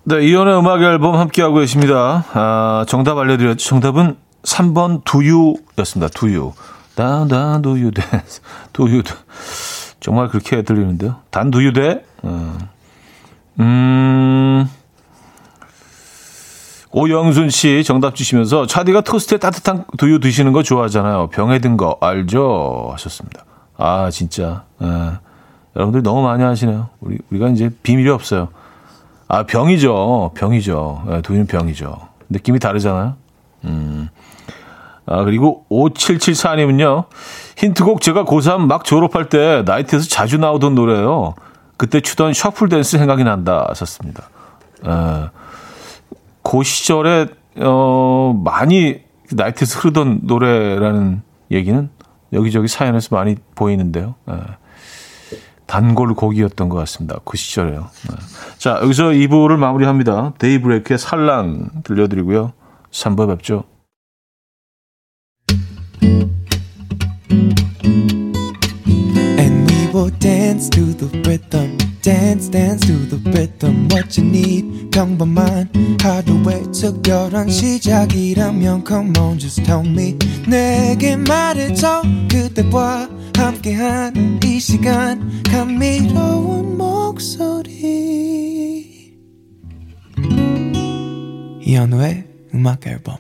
[0.05, 2.25] 네, 이연의 음악 앨범 함께하고 계십니다.
[2.35, 3.57] 아, 정답 알려드렸죠.
[3.67, 6.09] 정답은 3번 두유였습니다.
[6.15, 6.53] 두유.
[6.95, 8.03] 단단 두유대.
[8.75, 9.03] 두유.
[10.01, 11.17] 정말 그렇게 들리는데요.
[11.31, 12.05] 단 두유대.
[12.23, 12.59] 어.
[13.61, 14.69] 음.
[16.93, 21.29] 오영순 씨 정답 주시면서 차디가 토스트에 따뜻한 두유 드시는 거 좋아하잖아요.
[21.29, 22.91] 병에 든 거 알죠?
[22.93, 23.45] 하셨습니다.
[23.79, 24.65] 아, 진짜.
[24.83, 24.87] 예.
[25.75, 26.91] 여러분들 너무 많이 하시네요.
[27.01, 28.49] 우리, 우리가 이제 비밀이 없어요.
[29.29, 30.33] 아, 병이죠.
[30.35, 31.05] 병이죠.
[31.09, 31.97] 네, 두유는 병이죠.
[32.29, 33.15] 느낌이 다르잖아요.
[33.65, 34.09] 음.
[35.07, 37.05] 아, 그리고 5774님은요.
[37.57, 41.35] 힌트곡 제가 고3 막 졸업할 때 나이트에서 자주 나오던 노래예요.
[41.77, 44.29] 그때 추던 셔플 댄스 생각이 난다 하셨습니다.
[44.87, 45.29] 에,
[46.43, 47.27] 그 시절에
[47.61, 49.01] 어, 많이
[49.33, 51.91] 나이트에서 흐르던 노래라는 얘기는
[52.33, 54.15] 여기저기 사연에서 많이 보이는데요.
[54.29, 54.35] 에.
[55.67, 57.19] 단골 곡이었던 것 같습니다.
[57.25, 57.81] 그 시절에요.
[57.81, 58.17] 네.
[58.59, 60.35] 자, 여기서 2부를 마무리합니다.
[60.39, 62.53] 데이브레이크의 살랑 들려드리고요.
[62.91, 63.65] 3부 뵙죠.
[80.49, 87.95] 내게 말해줘 그대와 함께한 이 시간 감미로운 목소리
[91.63, 93.17] 이현우의 음악 앨범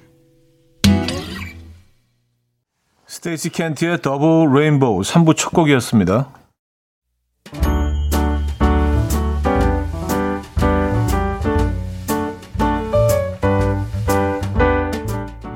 [3.07, 6.44] 스테이시 켄트의 Double Rainbow 3부 첫 곡이었습니다.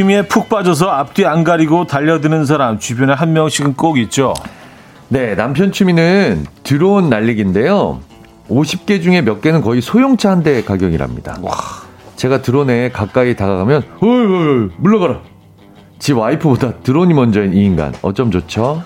[0.00, 4.32] 취미에 푹 빠져서 앞뒤 안 가리고 달려드는 사람 주변에 한 명씩은 꼭 있죠.
[5.08, 8.00] 네, 남편 취미는 드론 날리기인데요.
[8.48, 11.36] 50개 중에 몇 개는 거의 소형차 한 대 가격이랍니다.
[11.42, 11.52] 와.
[12.16, 15.18] 제가 드론에 가까이 다가가면 어이, 어이, 물러가라.
[15.98, 17.92] 지 와이프보다 드론이 먼저인 이 인간.
[18.00, 18.82] 어쩜 좋죠?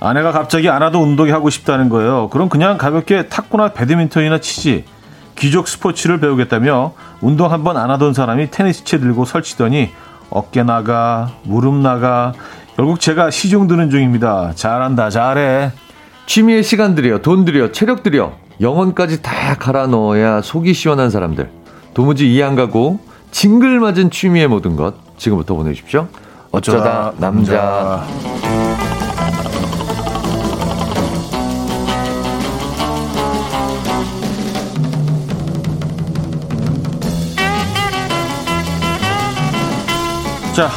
[0.00, 2.30] 아내가 갑자기 안 하도 운동이 하고 싶다는 거예요.
[2.30, 4.86] 그럼 그냥 가볍게 탁구나 배드민턴이나 치지.
[5.36, 9.90] 귀족 스포츠를 배우겠다며 운동 한 번 안 하던 사람이 테니스채 들고 설치더니
[10.30, 12.32] 어깨 나가, 무릎 나가.
[12.76, 14.52] 결국 제가 시중 드는 중입니다.
[14.54, 15.72] 잘한다, 잘해.
[16.26, 21.50] 취미에 시간 들여, 돈 들여, 체력 들여, 영혼까지 다 갈아 넣어야 속이 시원한 사람들.
[21.92, 23.00] 도무지 이해 안 가고
[23.32, 26.06] 징글 맞은 취미의 모든 것 지금부터 보내주십시오.
[26.52, 28.04] 어쩌다, 남자.
[28.06, 28.89] 남자.
[40.54, 40.68] 자,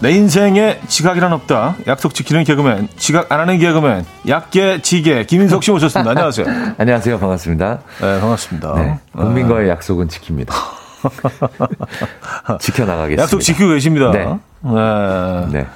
[0.00, 1.76] 내 인생에 지각이란 없다.
[1.86, 6.10] 약속 지키는 개그맨, 지각 안 하는 개그맨, 약계 지계 김인석 씨 모셨습니다.
[6.10, 6.46] 안녕하세요.
[6.76, 7.18] 안녕하세요.
[7.18, 7.78] 반갑습니다.
[8.00, 8.74] 네, 반갑습니다.
[8.74, 9.70] 네, 국민과의 네.
[9.70, 10.52] 약속은 지킵니다.
[12.60, 13.22] 지켜나가겠습니다.
[13.22, 14.10] 약속 지키고 계십니다.
[14.10, 14.26] 네.
[14.60, 15.46] 네.
[15.52, 15.66] 네.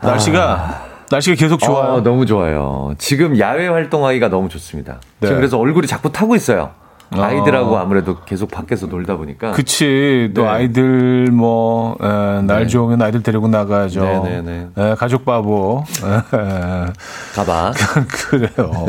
[0.00, 0.84] 날씨가 아...
[1.10, 1.94] 날씨가 계속 좋아요.
[1.94, 2.94] 어, 너무 좋아요.
[2.98, 5.00] 지금 야외 활동하기가 너무 좋습니다.
[5.18, 5.26] 네.
[5.26, 6.70] 지금 그래서 얼굴이 자꾸 타고 있어요.
[7.10, 7.78] 아이들하고 어.
[7.78, 9.52] 아무래도 계속 밖에서 놀다 보니까.
[9.52, 10.30] 그치.
[10.34, 10.48] 또 네.
[10.48, 12.66] 아이들 뭐, 에, 날 네.
[12.66, 14.00] 좋으면 아이들 데리고 나가야죠.
[14.00, 14.68] 네네네.
[14.76, 15.84] 에, 가족 바보.
[17.34, 17.72] 가봐.
[18.08, 18.86] 그래요.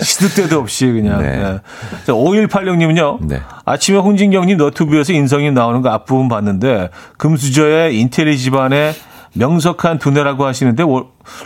[0.00, 1.22] 시도 때도 없이 그냥.
[1.22, 1.60] 네.
[2.06, 3.26] 자, 5186님은요.
[3.26, 3.40] 네.
[3.64, 8.94] 아침에 홍진경님 너튜브에서 인성이 나오는 거 앞부분 봤는데 금수저의 인테리 집안의
[9.34, 10.84] 명석한 두뇌라고 하시는데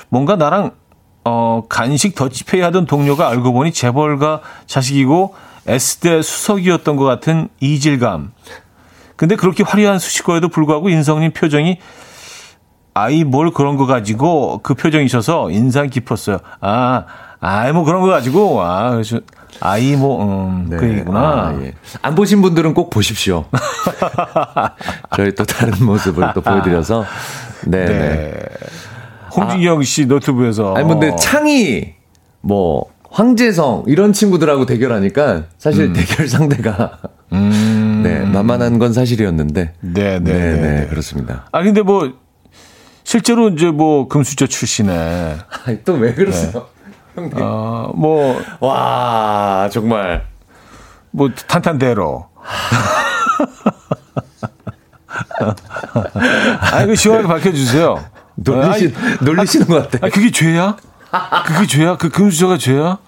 [0.09, 0.73] 뭔가 나랑
[1.25, 5.35] 어, 간식 더치페이 하던 동료가 알고 보니 재벌가 자식이고
[5.67, 8.33] S대 수석이었던 것 같은 이질감.
[9.17, 11.79] 근데 그렇게 화려한 수식어에도 불구하고 인성님 표정이
[12.95, 16.39] 아이 뭘 그런 거 가지고 그 표정이셔서 인상 깊었어요.
[16.61, 17.05] 아,
[17.41, 19.21] 아이 뭐 그런 거 가지고 아, 그래서
[19.61, 20.77] 아이 뭐 음, 네.
[20.77, 21.21] 그 얘기구나.
[21.21, 21.75] 아, 예.
[22.03, 23.45] 안 보신 분들은 꼭 보십시오.
[25.17, 27.05] 저희 또 다른 모습을 또 보여드려서
[27.67, 27.85] 네.
[27.85, 27.99] 네.
[27.99, 28.43] 네.
[29.37, 31.95] 홍진경 씨 노트북에서 아니 근데 창이
[32.41, 35.93] 뭐 황재성 이런 친구들하고 대결하니까 사실 음.
[35.93, 36.99] 대결 상대가
[37.33, 38.01] 음.
[38.05, 41.47] 네 만만한 건 사실이었는데 네네 네, 네, 네, 네, 그렇습니다.
[41.53, 42.13] 아 근데 뭐
[43.05, 45.37] 실제로 이제 뭐 금수저 출신에
[45.85, 46.67] 또 왜 그러세요?
[47.15, 47.35] 형님.
[48.61, 48.73] 아뭐와
[49.71, 50.25] 정말
[51.13, 52.27] 뭐 탄탄대로.
[56.73, 58.05] 아 이거 시원하게 밝혀주세요.
[58.35, 58.93] 놀리시,
[59.23, 60.05] 놀리시는 것 같아.
[60.05, 60.77] 아, 그게 죄야?
[61.47, 61.97] 그게 죄야?
[61.97, 62.99] 그 금수저가 죄야?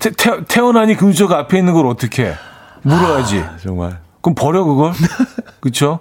[0.00, 2.34] 태, 태, 태어나니 금수저가 앞에 있는 걸 어떻게
[2.82, 3.40] 물어야지.
[3.40, 4.00] 아, 정말.
[4.20, 4.92] 그럼 버려 그걸?
[5.60, 6.00] 그쵸?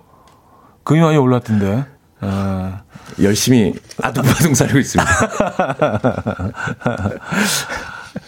[0.83, 1.85] 금이 많이 올랐던데.
[2.21, 2.81] 아.
[3.21, 5.11] 열심히 아둥바둥 살고 있습니다.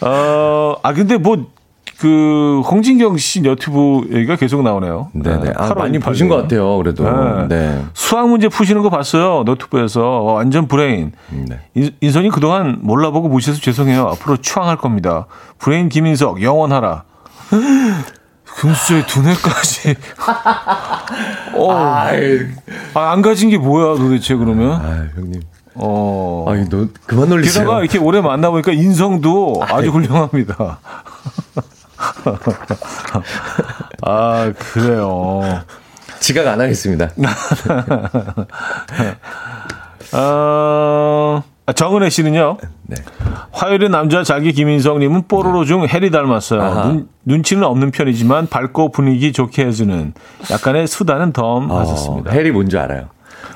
[0.00, 1.50] 어, 아 근데 뭐
[1.98, 5.08] 그 홍진경 씨 유튜브 얘기가 계속 나오네요.
[5.12, 5.40] 네네.
[5.42, 5.52] 네.
[5.56, 6.76] 아, 많이 보신 것 같아요.
[6.76, 7.02] 그래도.
[7.02, 7.48] 네.
[7.48, 7.84] 네.
[7.92, 9.42] 수학 문제 푸시는 거 봤어요.
[9.44, 11.12] 노트북에서 완전 브레인.
[11.30, 11.60] 네.
[12.00, 14.06] 인석이 그동안 몰라보고 무시해서 죄송해요.
[14.12, 15.26] 앞으로 추앙할 겁니다.
[15.58, 17.02] 브레인 김인석 영원하라.
[18.44, 19.96] 금수저의 두뇌까지.
[21.54, 21.72] 어.
[21.72, 24.72] 아, 안 가진 게 뭐야 도대체 그러면?
[24.72, 25.40] 아, 형님.
[25.74, 26.44] 어.
[26.48, 27.64] 아니, 너 그만 놀리세요.
[27.64, 30.78] 게다가 이렇게 오래 만나보니까 인성도 아주 훌륭합니다.
[34.02, 35.62] 아, 그래요.
[36.20, 37.10] 지각 안 하겠습니다.
[40.12, 41.42] 어,
[41.74, 42.56] 정은혜 씨는요.
[42.86, 42.96] 네.
[43.52, 46.84] 화요일에 남자 자기 김인성님은 뽀로로 중 해리 닮았어요.
[46.84, 50.14] 눈, 눈치는 없는 편이지만 밝고 분위기 좋게 해주는
[50.50, 52.30] 약간의 수다는 덤 어, 하셨습니다.
[52.32, 53.08] 해리 뭔지 알아요.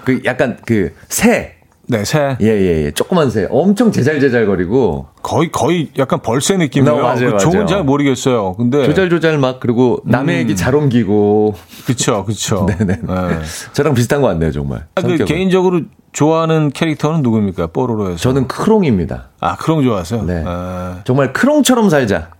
[0.05, 1.57] 그 약간 그 새.
[1.89, 2.37] 네, 새.
[2.41, 2.91] 예, 예, 예.
[2.93, 3.47] 조그만 새.
[3.51, 5.07] 엄청 제잘제잘거리고.
[5.23, 6.97] 거의, 거의 약간 벌새 느낌이에요.
[6.97, 8.55] 네, 맞아요, 그 종은 잘 모르겠어요.
[8.55, 8.85] 근데.
[8.85, 10.41] 조잘조잘 막, 그리고 남의 음.
[10.41, 11.55] 얘기 잘 옮기고.
[11.87, 12.67] 그쵸, 그쵸.
[12.79, 13.01] 네네.
[13.03, 13.39] 네.
[13.73, 14.87] 저랑 비슷한 것 같네요, 정말.
[14.95, 17.69] 아, 그 개인적으로 좋아하는 캐릭터는 누굽니까?
[17.69, 18.17] 뽀로로에서.
[18.17, 19.31] 저는 크롱입니다.
[19.41, 20.23] 아, 크롱 좋아하세요?
[20.23, 20.43] 네.
[20.47, 21.01] 아.
[21.05, 22.31] 정말 크롱처럼 살자.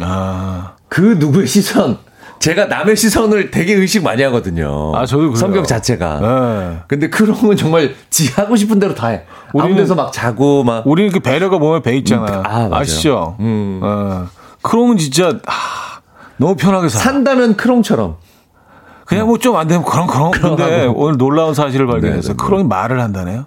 [0.00, 0.72] 아.
[0.88, 1.98] 그 누구의 시선,
[2.38, 4.92] 제가 남의 시선을 되게 의식 많이 하거든요.
[4.94, 5.36] 아, 저도 그래요.
[5.36, 6.20] 성격 자체가.
[6.20, 6.78] 네.
[6.86, 9.24] 근데 크롱은 정말 지 하고 싶은 대로 다 해.
[9.58, 10.86] 아무 우리는- 데서 막 자고 막.
[10.86, 12.24] 우리는 그 배려가 몸에 배 있잖아.
[12.24, 12.84] 음, 아, 맞아요.
[12.84, 13.80] 시죠 음.
[13.82, 14.26] 어.
[14.62, 16.00] 크롱은 진짜 하,
[16.36, 17.04] 너무 편하게 살아.
[17.04, 18.16] 산다면 크롱처럼.
[19.06, 22.20] 그냥 뭐좀 안 되면 그런 그런 근데 오늘 놀라운 사실을 발견했어요.
[22.22, 22.44] 네, 네, 네.
[22.44, 23.46] 크롱이 말을 한다네요.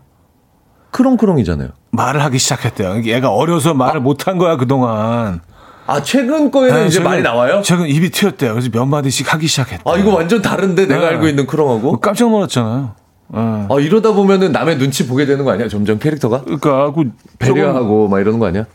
[0.92, 1.70] 크롱크롱이잖아요.
[1.92, 3.04] 말을 하기 시작했대요.
[3.04, 5.42] 얘가 어려서 말을 못한 거야 그동안.
[5.90, 7.62] 아, 최근 거에는 네, 이제 최근- 말이 나와요?
[7.64, 8.52] 최근 입이 튀었대요.
[8.54, 9.84] 그래서 몇 마디씩 하기 시작했대.
[9.90, 11.08] 아, 이거 완전 다른데 내가 네.
[11.08, 12.00] 알고 있는 크롱하고?
[12.00, 12.92] 깜짝 놀랐잖아요.
[13.30, 13.68] 어.
[13.70, 15.68] 아, 이러다 보면은 남의 눈치 보게 되는 거 아니야?
[15.68, 16.42] 점점 캐릭터가?
[16.44, 18.66] 그러니까 그 배려하고 막 이러는 거 아니야?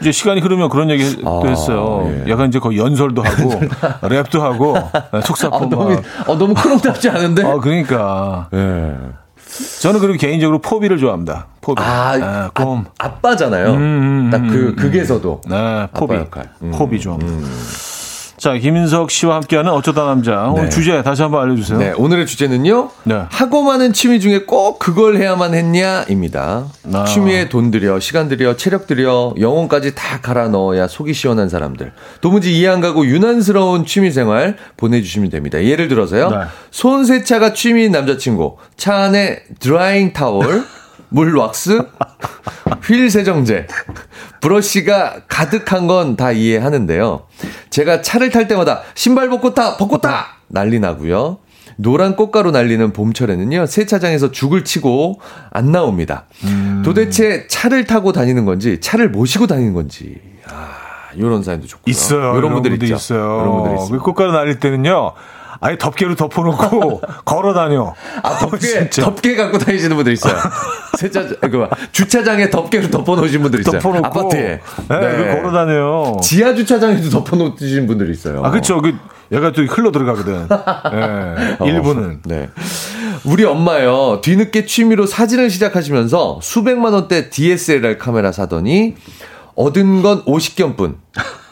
[0.00, 2.02] 이제 시간이 흐르면 그런 얘기 도 아, 했어요.
[2.26, 2.30] 예.
[2.30, 3.50] 약간 이제 거의 연설도 하고
[4.08, 6.02] 랩도 하고 아, 속사포 너무, 막.
[6.26, 7.42] 아, 너무 크롱답지 않은데?
[7.42, 8.94] 아 그러니까 예.
[9.80, 11.46] 저는 그리고 개인적으로 포비를 좋아합니다.
[11.60, 11.80] 포비.
[11.82, 12.84] 아, 아, 곰.
[12.98, 13.70] 아, 아빠잖아요.
[13.72, 15.40] 음, 음, 딱 그, 음, 극에서도.
[15.48, 16.14] 네, 포비.
[16.14, 16.50] 역할.
[16.62, 17.18] 음, 포비 좀.
[18.46, 20.44] 자, 김인석 씨와 함께하는 어쩌다 남자.
[20.44, 20.68] 오늘 네.
[20.68, 21.78] 주제 다시 한번 알려주세요.
[21.80, 22.90] 네, 오늘의 주제는요.
[23.02, 23.24] 네.
[23.28, 26.66] 하고 많은 취미 중에 꼭 그걸 해야만 했냐입니다.
[26.92, 27.04] 아.
[27.06, 31.90] 취미에 돈 들여, 시간 들여, 체력 들여, 영혼까지 다 갈아 넣어야 속이 시원한 사람들.
[32.20, 35.60] 도무지 이해 안 가고 유난스러운 취미 생활 보내주시면 됩니다.
[35.64, 36.30] 예를 들어서요.
[36.30, 36.36] 네.
[36.70, 40.62] 손 세차가 취미인 남자친구, 차 안에 drying 타월,
[41.10, 41.82] 물 왁스,
[42.82, 43.66] 휠 세정제,
[44.40, 47.26] 브러쉬가 가득한 건 다 이해하는데요.
[47.70, 50.36] 제가 차를 탈 때마다 신발 벗고 타, 벗고 타!
[50.48, 51.38] 난리 나고요.
[51.78, 55.20] 노란 꽃가루 날리는 봄철에는요, 세차장에서 죽을 치고
[55.50, 56.24] 안 나옵니다.
[56.84, 60.18] 도대체 차를 타고 다니는 건지, 차를 모시고 다니는 건지,
[60.48, 60.70] 아,
[61.18, 61.82] 요런 사연도 좋고요.
[61.90, 62.34] 있어요.
[62.36, 62.94] 요런 분들 있죠.
[62.94, 63.20] 있어요.
[63.40, 64.04] 요런 분들 그 있습니다.
[64.04, 65.12] 꽃가루 날릴 때는요.
[65.60, 67.94] 아예 덮개로 덮어놓고 걸어 다녀.
[68.22, 68.58] 아, 덮개,
[68.90, 69.04] 진짜.
[69.04, 70.34] 덮개 갖고 다니시는 분들 있어요.
[70.98, 73.78] 세차, 그, 주차장에 덮개로 덮어놓으신 분들 있어요.
[73.80, 74.40] 덮어놓고 아파트에.
[74.40, 76.16] 네, 그 걸어 다녀요.
[76.22, 78.42] 지하 주차장에도 덮어놓으신 분들이 있어요.
[78.44, 78.80] 아, 그쵸.
[78.80, 78.94] 그,
[79.32, 80.46] 얘가 또 흘러 들어가거든.
[80.92, 81.56] 예.
[81.58, 82.20] 어, 일부는.
[82.24, 82.48] 네.
[83.24, 84.20] 우리 엄마요.
[84.22, 88.94] 뒤늦게 취미로 사진을 시작하시면서 수백만 원대 DSLR 카메라 사더니
[89.56, 90.96] 얻은 건 50견뿐.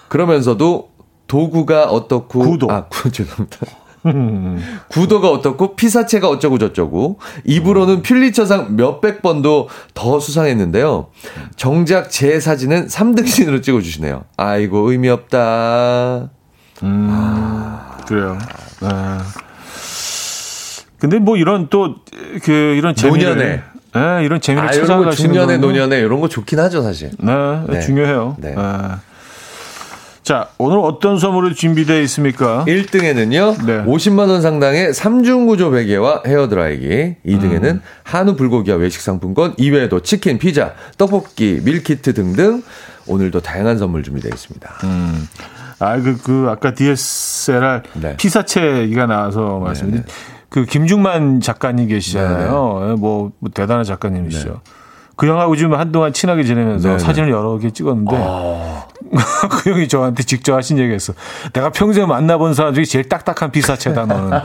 [0.09, 0.90] 그러면서도
[1.26, 2.70] 도구가 어떻고 구도.
[2.70, 3.66] 아, 구, 죄송합니다.
[4.88, 11.09] 구도가 어떻고 피사체가 어쩌고 저쩌고 입으로는 퓰리처상 몇백 번도 더 수상했는데요.
[11.57, 14.24] 정작 제 사진은 3등신으로 찍어주시네요.
[14.36, 16.30] 아이고 의미 없다.
[18.07, 18.38] 그래요.
[18.80, 18.88] 네.
[20.98, 21.96] 근데 뭐 이런 또,
[22.42, 23.36] 그, 이런 재미를.
[23.94, 27.11] 네, 이런 재미를 아 찾아가시는 중년에 노년에 이런 거 좋긴 하죠 사실.
[27.18, 27.32] 네,
[27.68, 27.80] 네.
[27.80, 28.36] 중요해요.
[28.38, 28.55] 네.
[28.55, 28.57] 네.
[30.25, 32.64] 자, 오늘 어떤 선물이 준비되어 있습니까?
[32.66, 33.85] 1등에는요, 네.
[33.85, 37.16] 50만 원 상당의 3중 구조 베개와 헤어 드라이기.
[37.27, 37.83] 2등에는 음.
[38.05, 42.62] 한우 불고기와 외식 상품권, 이외에도 치킨, 피자, 떡볶이, 밀키트 등등
[43.07, 44.70] 오늘도 다양한 선물 준비되어 있습니다.
[44.85, 45.29] 음.
[45.79, 48.16] 아, 그, 그, 아까 DSLR 네.
[48.16, 50.05] 피사체가 나와서 말씀드린
[50.49, 52.79] 그 김중만 작가님 계시잖아요.
[52.81, 52.91] 네.
[52.93, 54.62] 예, 뭐, 뭐 대단한 작가님이시죠.
[55.17, 56.99] 그 형하고 지금 한동안 친하게 지내면서 네, 네.
[56.99, 58.85] 사진을 여러 개 찍었는데 아.
[59.51, 61.12] 그 형이 저한테 직접 하신 얘기했어.
[61.53, 64.41] 내가 평생 만나본 사람 중에 제일 딱딱한 피사체다 너는.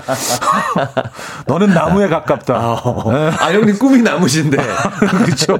[1.47, 2.53] 너는 나무에 가깝다.
[3.07, 3.31] 예.
[3.39, 4.57] 아, 형님 꿈이 나무신데.
[5.25, 5.57] 그렇죠.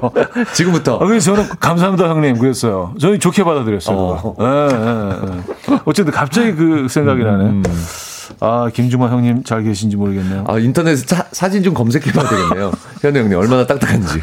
[0.52, 0.96] 지금부터.
[0.96, 2.94] 아, 그래서 저는 감사합니다 형님 그랬어요.
[3.00, 3.96] 저는 좋게 받아들였어요.
[3.96, 4.36] 어.
[4.40, 5.80] 예, 예, 예.
[5.84, 7.62] 어쨌든 갑자기 그 생각이 나네.
[8.38, 10.44] 아 김중만 형님 잘 계신지 모르겠네요.
[10.46, 12.70] 아, 인터넷에 사, 사진 좀 검색해봐야 되겠네요.
[13.02, 14.22] 현우 형님, 얼마나 딱딱한지.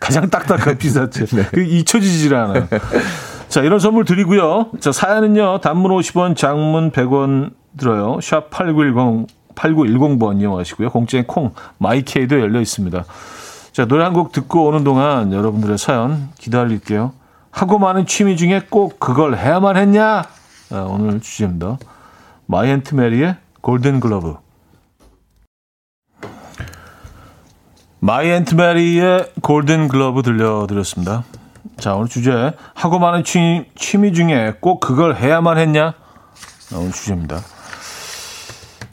[0.00, 1.24] 가장 딱딱한 피사체.
[1.50, 2.68] 그 잊혀지질 않아요.
[3.48, 4.70] 자 이런 선물 드리고요.
[4.80, 8.18] 자 사연은요 단문 50원, 장문 100원 들어요.
[8.22, 10.90] 샵 #8910 8910번 이용하시고요.
[10.90, 13.04] 공짜인 콩 마이케이도 열려 있습니다.
[13.72, 17.12] 자 노래 한 곡 듣고 오는 동안 여러분들의 사연 기다릴게요.
[17.50, 20.24] 하고 많은 취미 중에 꼭 그걸 해야만 했냐?
[20.72, 21.78] 아, 오늘 주제입니다.
[22.46, 24.36] 마이앤트 메리의 Golden Glove.
[28.00, 31.24] 마이 앤트 메리의 Golden Glove 들려드렸습니다.
[31.78, 35.94] 자, 오늘 주제 하고 많은 취미, 취미 중에 꼭 그걸 해야만 했냐?
[36.72, 37.40] 아, 오늘 주제입니다.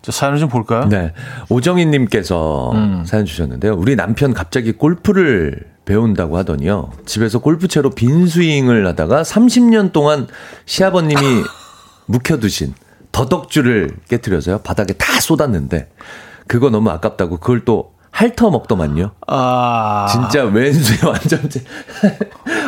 [0.02, 0.86] 자, 사연을 좀 볼까요?
[0.90, 1.14] 네.
[1.50, 3.04] 오정희님께서 음.
[3.06, 3.74] 사연 주셨는데요.
[3.76, 6.92] 우리 남편 갑자기 골프를 배운다고 하더니요.
[7.06, 10.28] 집에서 골프채로 빈 스윙을 하다가 30년 동안
[10.66, 11.22] 시아버님이
[12.08, 12.74] 묵혀두신
[13.12, 14.60] 더덕주를 깨뜨려서요.
[14.60, 15.90] 바닥에 다 쏟았는데
[16.48, 19.10] 그거 너무 아깝다고 그걸 또 핥어 먹더만요.
[19.28, 21.64] 아, 진짜 왼수에 완전 제-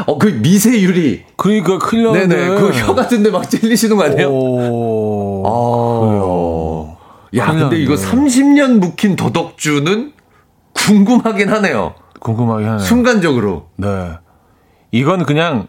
[0.08, 1.24] 어, 그 미세유리.
[1.38, 2.28] 그러니까 큰일 나네.
[2.28, 2.48] 네네.
[2.60, 4.28] 그 혀 같은데 막 찔리시는 거 아니에요?
[4.28, 6.98] 오, 어.
[7.36, 7.78] 야, 큰일 근데.
[7.78, 10.14] 이거 30년 묵힌 더덕주는
[10.74, 11.94] 궁금하긴 하네요.
[12.20, 12.80] 궁금하게 하네요.
[12.80, 13.68] 순간적으로.
[13.78, 13.88] 네.
[14.92, 15.68] 이건 그냥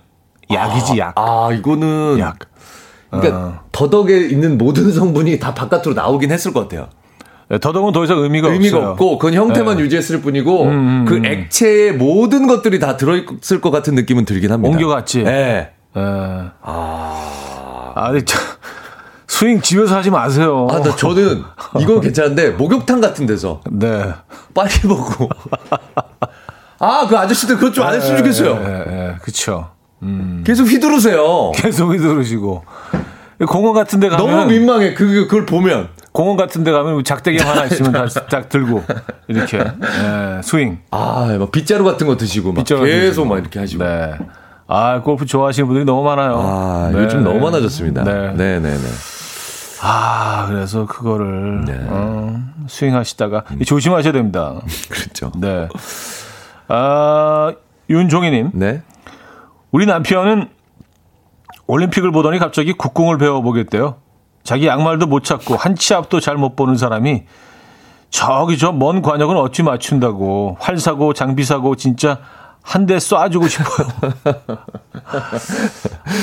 [0.51, 1.13] 약이지, 약.
[1.19, 2.39] 아, 이거는 약.
[3.11, 3.61] 그러니까 어.
[3.73, 6.89] 더덕에 있는 모든 성분이 다 바깥으로 나오긴 했을 것 같아요.
[7.49, 8.91] 네, 더덕은 더 이상 의미가, 의미가 없어요.
[8.93, 9.85] 없고 그건 형태만 네.
[9.85, 11.25] 유지했을 뿐이고 음, 음, 그 음.
[11.25, 14.73] 액체의 모든 것들이 다 들어있을 것 같은 느낌은 들긴 합니다.
[14.73, 15.23] 옮겨갔지.
[15.23, 15.71] 네.
[15.97, 16.01] 예.
[16.63, 17.93] 아.
[17.95, 18.37] 아니, 저,
[19.29, 20.67] 스윙 집에서 하지 마세요.
[20.71, 21.43] 아, 나 저는
[21.79, 24.13] 이건 괜찮은데 목욕탕 같은 데서 네.
[24.53, 25.29] 빨리 먹고.
[26.79, 28.51] 아, 그 아저씨들 그것 좀 안 했으면 좋겠어요.
[28.51, 29.71] 예, 예, 그쵸.
[30.45, 31.53] 계속 휘두르세요.
[31.55, 32.65] 계속 휘두르시고.
[33.49, 34.27] 공원 같은 데 가면.
[34.27, 34.95] 너무 민망해.
[34.95, 35.89] 그, 그걸 보면.
[36.17, 38.83] 공원 같은 데 가면 작대기만 하나 있으면 다딱 들고.
[39.29, 39.59] 이렇게.
[39.59, 40.79] 예, 스윙.
[40.91, 43.27] 아, 막 빗자루 같은 거 드시고 막 계속 드시고.
[43.27, 43.85] 막 이렇게 하시고.
[43.85, 44.15] 네.
[44.67, 46.41] 아, 골프 좋아하시는 분들이 너무 많아요.
[46.43, 47.01] 아, 네.
[47.01, 48.03] 요즘 너무 많아졌습니다.
[48.05, 48.33] 네.
[48.33, 48.89] 네, 네, 네.
[49.83, 51.73] 아, 그래서 그거를 네.
[51.75, 51.87] 음.
[51.91, 54.55] 어, 스윙하시다가 조심하셔야 됩니다.
[54.89, 55.33] 그렇죠.
[55.37, 55.69] 네.
[56.69, 57.53] 아,
[57.91, 58.81] 윤종희님, 네.
[59.71, 60.49] 우리 남편은
[61.67, 63.97] 올림픽을 보더니 갑자기 국궁을 배워보겠대요.
[64.47, 67.25] 자기 양말도 못 찾고 한치 앞도 잘 못 보는 사람이
[68.11, 72.21] 저기 저 먼 관역은 어찌 맞춘다고 활 사고 장비 사고 진짜
[72.63, 73.87] 한 대 쏴주고 싶어요.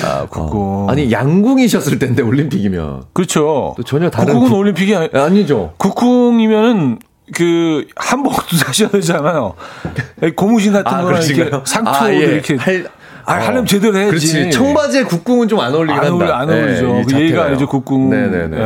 [0.04, 0.90] 아, 국궁.
[0.90, 3.04] 아니, 양궁이셨을 텐데, 올림픽이면.
[3.14, 3.74] 그렇죠.
[3.78, 5.74] 또 전혀 다른 국궁은 국- 올림픽이 아니, 아니죠.
[5.78, 7.00] 국궁이면은
[7.34, 9.54] 그 한복도 사셔야 되잖아요.
[10.36, 11.64] 고무신 같은 거랑 이렇게 그러신가요?
[11.66, 12.18] 상투도 아, 예.
[12.18, 12.88] 이렇게 할-
[13.26, 13.36] 아, 어.
[13.40, 14.10] 하려면 제대로 해야지.
[14.10, 14.52] 그렇지.
[14.52, 16.26] 청바지에 국궁은 좀 안 어울리긴 안, 한다.
[16.26, 16.88] 어울리, 안 어울리죠.
[16.88, 17.44] 네, 이그 예의가.
[17.46, 18.10] 아니죠, 국궁.
[18.10, 18.58] 네네네.
[18.58, 18.64] 예,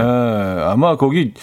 [0.66, 1.34] 아마 거기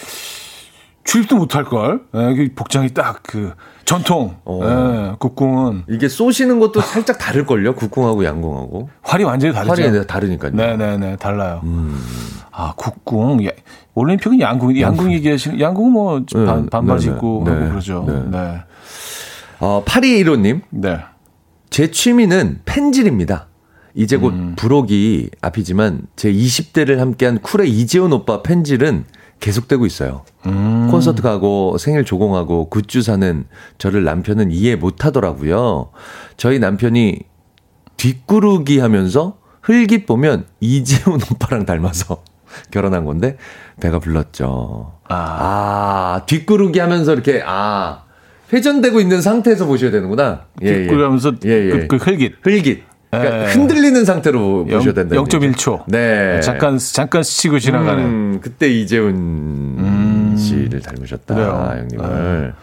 [1.03, 2.01] 출입도 못 할 걸.
[2.15, 3.53] 예, 그 복장이 딱 그
[3.85, 4.35] 전통.
[4.45, 4.59] 어.
[4.63, 7.75] 예, 국궁은 이게 쏘시는 것도 살짝 다를 걸요?
[7.75, 8.89] 국궁하고 양궁하고.
[9.03, 9.81] 활이 완전히 다르죠.
[9.83, 10.51] 활이 다르니까요.
[10.53, 11.61] 네네네, 달라요.
[11.63, 11.95] 음.
[12.51, 13.45] 아, 국궁.
[13.45, 13.51] 야,
[13.93, 18.05] 올림픽은 양궁, 양궁 얘기하시는, 양궁은 뭐 네, 반, 반바지 네, 네, 입고 네, 하고 그러죠.
[18.07, 18.23] 네.
[18.37, 18.63] 네.
[19.59, 20.61] 어, 8215님.
[20.71, 20.99] 네.
[21.69, 23.47] 제 취미는 펜질입니다.
[23.93, 24.55] 이제 곧 음.
[24.57, 29.05] 부록이 앞이지만 제 20대를 함께한 쿨의 이재훈 오빠 펜질은
[29.39, 30.23] 계속되고 있어요.
[30.45, 30.87] 음.
[30.91, 33.45] 콘서트 가고 생일 조공하고 굿즈 사는
[33.77, 35.91] 저를 남편은 이해 못 하더라고요.
[36.37, 37.19] 저희 남편이
[37.97, 42.23] 뒷구르기 하면서 흘깃 보면 이재훈 오빠랑 닮아서
[42.71, 43.37] 결혼한 건데
[43.81, 44.93] 배가 불렀죠.
[45.07, 45.15] 아.
[45.15, 48.04] 아, 뒷구르기 하면서 이렇게 아
[48.55, 50.45] 회전되고 있는 상태에서 보셔야 되는구나.
[50.63, 50.87] 예, 예.
[50.87, 51.69] 그러면서 예, 예.
[51.87, 52.35] 그, 그 흘깃.
[52.41, 52.83] 흘깃.
[53.11, 53.45] 그러니까 예.
[53.51, 55.15] 흔들리는 상태로 보셔야 된다.
[55.15, 55.83] 0.1초.
[55.87, 56.39] 네.
[56.41, 58.03] 잠깐 잠깐 스치고 지나가는.
[58.03, 61.73] 음, 그때 이재훈 씨를 닮으셨다, 그래요.
[61.77, 62.53] 형님을.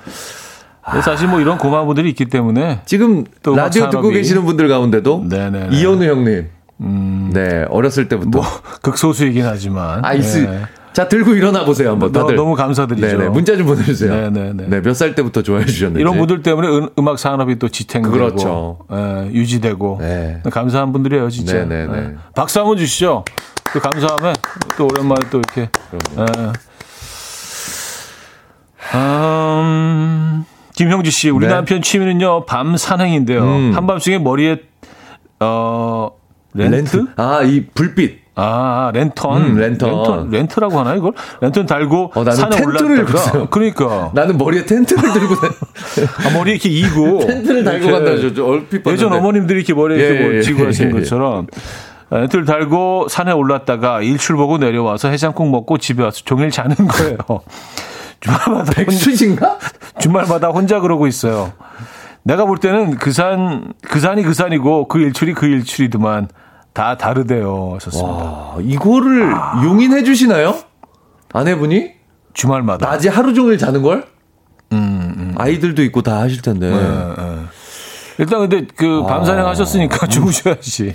[0.85, 5.27] 근데 사실 뭐 이런 고마운 분들이 있기 때문에 지금 또 라디오 듣고 계시는 분들 가운데도
[5.29, 5.77] 네네네.
[5.77, 6.49] 이현우 형님,
[6.81, 8.45] 음, 네 어렸을 때부터 뭐
[8.83, 10.39] 극소수이긴 하지만 아이스.
[10.39, 10.63] 네.
[10.93, 12.37] 자 들고 일어나 보세요 한번 너, 다들.
[12.37, 13.07] 너 무 감사드리죠.
[13.07, 14.13] 네네 문자 좀 보내주세요.
[14.31, 14.65] 네네네.
[14.69, 16.01] 네, 몇 살 때부터 좋아해 주셨는지.
[16.01, 18.79] 이런 분들 때문에 음, 음악 산업이 또 지탱되고 그렇죠.
[18.93, 20.43] 예, 유지되고 네.
[20.51, 21.55] 감사한 분들이에요 진짜.
[21.65, 21.99] 네네네.
[21.99, 22.15] 예.
[22.35, 23.25] 박수 한번 주시죠.
[23.73, 24.35] 또 감사함에
[24.77, 25.71] 또 오랜만에 또 이렇게.
[26.19, 26.53] 예.
[28.95, 31.53] 음, 김형주 씨, 우리 네.
[31.55, 33.43] 남편 취미는요 밤 산행인데요.
[33.43, 33.73] 음.
[33.75, 34.61] 한밤중에 머리에
[35.41, 36.11] 어
[36.55, 37.07] 렌트?
[37.17, 38.22] 아이 불빛.
[38.35, 39.43] 아, 랜턴.
[39.43, 39.91] 음, 랜턴.
[39.91, 40.31] 랜턴.
[40.31, 41.13] 렌트라고 하나, 이걸?
[41.41, 43.47] 랜턴 달고 어, 나는 산에 텐트를 올랐다가.
[43.51, 44.11] 그러니까.
[44.15, 45.49] 나는 머리에 텐트를 들고 다-
[46.27, 47.19] 아, 머리 이렇게 이고.
[47.27, 48.93] 텐트를 달고 간다 저, 저 얼핏 봤는데.
[48.93, 50.93] 예전 어머님들이 이렇게 머리에 이렇게 예, 뭐 예, 지고 예, 하신 예, 예.
[51.01, 51.47] 것처럼.
[52.11, 57.17] 렌트를 달고 산에 올랐다가 일출 보고 내려와서 해장국 먹고 집에 와서 종일 자는 거예요.
[58.21, 59.59] 주말마다 혼자, 백수신가?
[60.01, 61.53] 주말마다 혼자 그러고 있어요.
[62.23, 66.29] 내가 볼 때는 그 산, 그 산이 그 산이고 그 일출이 그 일출이더만
[66.73, 67.73] 다 다르대요.
[67.75, 68.13] 하셨습니다.
[68.13, 69.33] 와, 이거를
[69.65, 70.57] 용인해 주시나요?
[71.33, 71.91] 아내분이?
[72.35, 72.87] 주말마다.
[72.91, 74.07] 낮에 하루 종일 자는 걸?
[74.73, 76.67] 음, 아이들도 있고 다 하실 텐데.
[76.71, 77.39] 예, 예.
[78.19, 79.51] 일단 근데 그 밤사냥 아.
[79.51, 80.95] 하셨으니까 주무셔야지.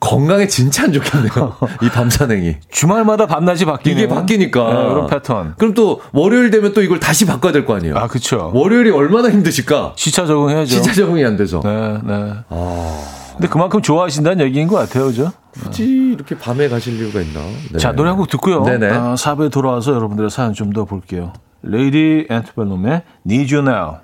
[0.00, 1.56] 건강에 진짜 안 좋겠네요.
[1.82, 2.56] 이 밤산행이.
[2.70, 4.64] 주말마다 밤낮이 바뀌는 이게 바뀌니까.
[4.66, 5.54] 네, 그런 패턴.
[5.58, 7.96] 그럼 또 월요일 되면 또 이걸 다시 바꿔야 될 거 아니에요?
[7.96, 8.50] 아, 그쵸.
[8.54, 9.94] 월요일이 얼마나 힘드실까?
[9.96, 10.70] 시차 적응해야죠.
[10.76, 11.60] 시차 적응이 안 돼서.
[11.64, 12.32] 네, 네.
[12.48, 13.04] 아,
[13.36, 15.30] 근데 그만큼 좋아하신다는 얘기인 것 같아요, 그죠?
[15.52, 15.84] 굳이
[16.14, 17.40] 이렇게 밤에 가실 이유가 있나?
[17.72, 17.78] 네.
[17.78, 18.62] 자, 노래 한 곡 듣고요.
[18.64, 18.88] 네네.
[18.90, 21.32] 아, 4부에 돌아와서 여러분들의 사연 좀 더 볼게요.
[21.62, 23.96] 레이디 앤트벨놈의 Need You Now.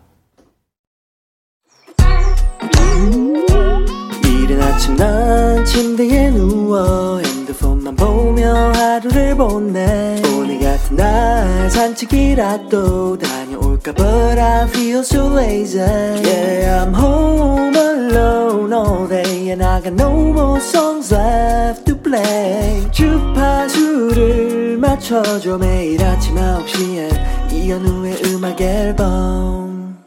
[4.24, 13.51] 이른 아침 난 침대에 누워 핸드폰만 보며 하루를 보내 오늘 같은 날 산책이라도 다녀
[13.82, 19.94] 올까 But I feel so lazy Yeah I'm home alone all day And I got
[19.94, 29.98] no more songs left to play 주파수를 맞춰줘 매일 아침 9시에 이현우의 음악 앨범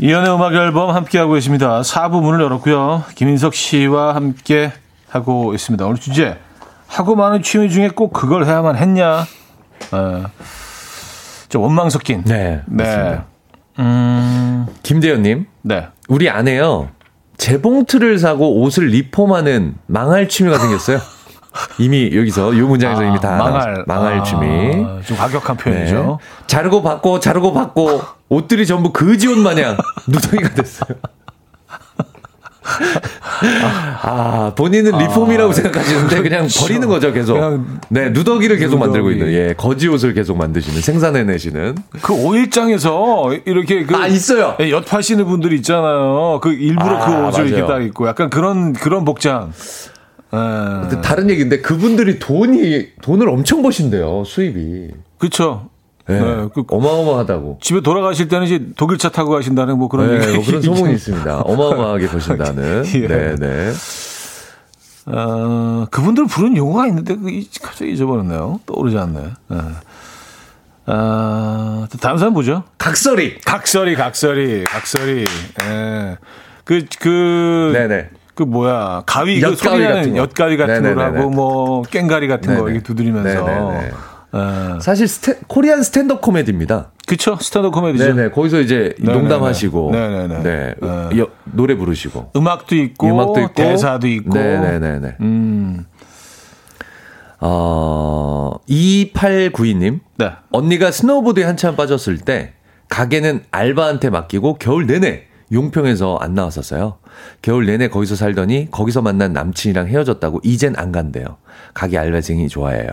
[0.00, 1.80] 이연의 음악 앨범 함께하고 계십니다.
[1.80, 3.02] 4부 문을 열었고요.
[3.16, 4.72] 김인석 씨와 함께
[5.08, 5.84] 하고 있습니다.
[5.84, 6.38] 오늘 주제
[6.86, 9.26] 하고 많은 취미 중에 꼭 그걸 해야만 했냐?
[9.90, 10.24] 어,
[11.48, 12.22] 좀 원망 섞인.
[12.24, 12.84] 네, 네.
[12.84, 13.24] 맞습니다.
[13.78, 15.88] 음, 김대현님, 네.
[16.08, 16.88] 우리 아내요.
[17.36, 20.98] 재봉틀을 사고 옷을 리폼하는 망할 취미가 생겼어요.
[21.78, 23.84] 이미 여기서 이 문장에서 이미 다 망할.
[23.86, 24.72] 망할 아, 취미.
[25.06, 25.64] 좀 과격한 네.
[25.64, 26.18] 표현이죠.
[26.46, 29.76] 자르고 받고 자르고 받고 옷들이 전부 그지 옷 마냥
[30.08, 30.98] 누더기가 됐어요.
[34.02, 37.34] 아, 본인은 리폼이라고 생각하시는데 그냥 버리는 거죠, 계속.
[37.34, 38.86] 그냥 네, 누더기를 계속 누더기.
[38.86, 41.76] 만들고 있는, 예, 거지 옷을 계속 만드시는, 생산해 내시는.
[42.02, 44.56] 그 오일장에서 이렇게 그 아, 있어요.
[44.60, 46.40] 예, 엿파시는 분들 있잖아요.
[46.42, 47.80] 그 일부러 아, 그 옷을 이렇게 맞아요.
[47.80, 49.52] 딱 입고 약간 그런 그런 복장.
[50.32, 50.36] 예.
[50.88, 54.88] 근데 다른 얘기인데 그분들이 돈이, 돈을 엄청 버신대요, 수입이.
[55.18, 55.70] 그렇죠.
[56.08, 57.58] 네, 네, 그 어마어마하다고.
[57.60, 61.40] 집에 돌아가실 때는 이제 독일차 타고 가신다는 뭐 그런 네, 얘기- 뭐 그런 소문이 있습니다.
[61.42, 62.84] 어마어마하게 버신다는.
[62.94, 63.06] 예.
[63.08, 63.72] 네, 네.
[65.06, 68.60] 어, 그분들 부른 용어가 있는데 그 이- 갑자기 잊어버렸네요.
[68.66, 69.20] 떠오르지 않네.
[69.52, 69.56] 예.
[70.86, 72.64] 아, 다음 사람 보죠.
[72.78, 73.40] 각설이.
[73.44, 75.24] 각설이, 각설이, 각설이.
[75.64, 76.16] 예.
[76.64, 78.08] 그, 그, 네네.
[78.34, 80.18] 그 뭐야 가위 그 엿가위 소리 나는 같은 거.
[80.18, 80.94] 엿가위 같은 네네네네.
[80.94, 82.70] 거라고 뭐 깽가리 같은 거 네네.
[82.70, 83.90] 이렇게 두드리면서 네네네.
[84.34, 84.80] 예.
[84.80, 86.92] 사실 스테, Korean stand-up 코미디입니다.
[87.06, 88.30] 그쵸 스탠드 코미디죠 네네.
[88.32, 89.18] 거기서 이제 네네네.
[89.18, 89.90] 농담하시고.
[89.92, 90.42] 네네네.
[90.42, 90.74] 네.
[90.80, 91.18] 네.
[91.18, 92.32] 여- 노래 부르시고.
[92.36, 93.54] 음악도 있고, 음악도 있고.
[93.54, 95.16] 대사도 있고 네네네네.
[95.22, 95.86] 음,
[97.40, 100.00] 어, 2892님.
[100.18, 100.32] 네.
[100.50, 102.52] 언니가 스노우보드에 한참 빠졌을 때
[102.88, 105.22] 가게는 알바한테 맡기고 겨울 내내
[105.52, 106.98] 용평에서 안 나왔었어요.
[107.40, 111.38] 겨울 내내 거기서 살더니 거기서 만난 남친이랑 헤어졌다고 이젠 안 간대요.
[111.74, 112.92] 가게 알바생이 좋아해요.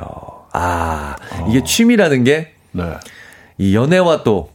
[0.56, 1.16] 아,
[1.50, 3.74] 이게 취미라는 게이 네.
[3.74, 4.52] 연애와 또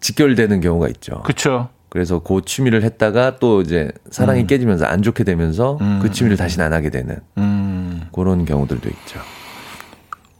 [0.00, 1.22] 직결되는 경우가 있죠.
[1.22, 6.66] 그쵸 그래서 그 취미를 했다가 또 이제 사랑이 깨지면서 안 좋게 되면서 그 취미를 다시는
[6.66, 8.08] 안 하게 되는 음.
[8.12, 9.20] 그런 경우들도 있죠.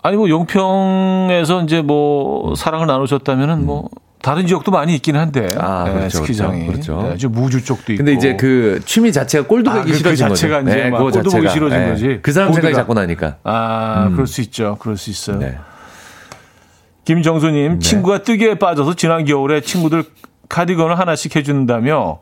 [0.03, 3.89] 아니 뭐 용평에서 이제 뭐 사랑을 나누셨다면은 뭐
[4.27, 5.61] 다른 지역도 많이 있긴 한데 음.
[5.61, 7.09] 아, 네, 그렇죠, 스키장이 그렇죠, 그렇죠.
[7.13, 9.99] 네, 좀 무주 쪽도 있고 근데 이제 그 취미 자체가 꼴도 아, 보기 그- 그
[9.99, 10.71] 싫어진 자체가 거죠.
[10.77, 11.53] 이제 막 그거 꼴도 보기 자체가.
[11.53, 12.19] 싫어진 거지.
[12.23, 12.75] 그 사람 생각이.
[12.75, 13.37] 자꾸 나니까.
[13.45, 15.57] 아 그럴 수 있죠 그럴 수 있어요 네.
[17.05, 20.03] 김정수님, 친구가 뜨개에 빠져서 지난 겨울에 친구들
[20.49, 22.19] 카디건을 하나씩 해준다며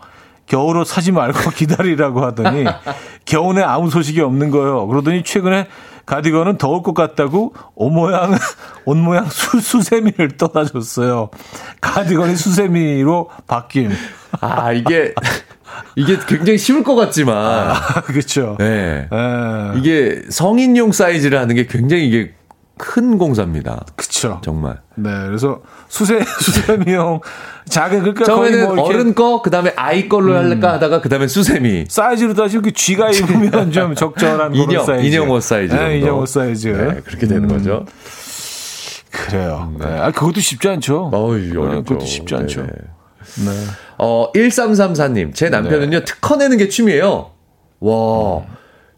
[0.46, 2.64] 겨울옷 사지 말고 기다리라고 하더니
[3.24, 4.86] 겨우내 아무 소식이 없는 거예요.
[4.88, 5.68] 그러더니 최근에
[6.06, 8.36] 가디건은 더울 것 같다고 옷 모양,
[8.84, 11.30] 옷 모양 수, 수세미를 떠나줬어요.
[11.80, 13.90] 가디건이 수세미로 바뀜.
[14.40, 15.14] 아, 이게,
[15.96, 18.56] 이게 굉장히 쉬울 것 같지만, 아, 그렇죠.
[18.58, 19.08] 네.
[19.12, 22.34] 예, 이게 성인용 사이즈를 하는 게 굉장히 이게
[22.76, 23.84] 큰 공사입니다.
[23.94, 24.40] 그렇죠.
[24.42, 24.80] 정말.
[24.96, 27.20] 네, 그래서 수세 수세미용
[27.68, 31.86] 작은 그러니까 처음에는 뭐 어른 거, 그 다음에 아이 걸로 할까 하다가 그 다음에 수세미.
[31.88, 35.06] 사이즈로 따지면 그 쥐가 입으면 좀 적절한 인형, 사이즈.
[35.06, 35.74] 인형 옷 사이즈.
[35.74, 35.98] 네.
[35.98, 36.68] 인형 옷 사이즈.
[36.68, 37.84] 네, 그렇게 되는 음, 거죠.
[39.10, 39.72] 그래요.
[39.78, 39.86] 네.
[39.86, 41.10] 아, 그것도 쉽지 않죠.
[41.12, 41.84] 어이, 네, 어렵죠.
[41.84, 42.62] 그것도 쉽지 않죠.
[42.62, 42.72] 네네.
[43.46, 43.66] 네.
[43.98, 45.34] 어, 1334님.
[45.34, 47.30] 제 남편은요, 특허 내는 게 취미예요.
[47.80, 48.42] 와.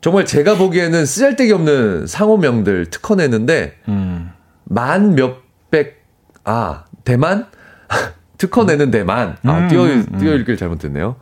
[0.06, 4.30] 정말 제가 보기에는 쓰잘데기 없는 상호명들 특허 내는데, 음.
[4.62, 6.04] 만 몇백,
[6.44, 7.46] 아, 대만?
[8.38, 9.36] 특허 내는 대만.
[9.42, 9.84] 아, 띄어,
[10.16, 11.16] 띄어 읽기를 잘못 했네요.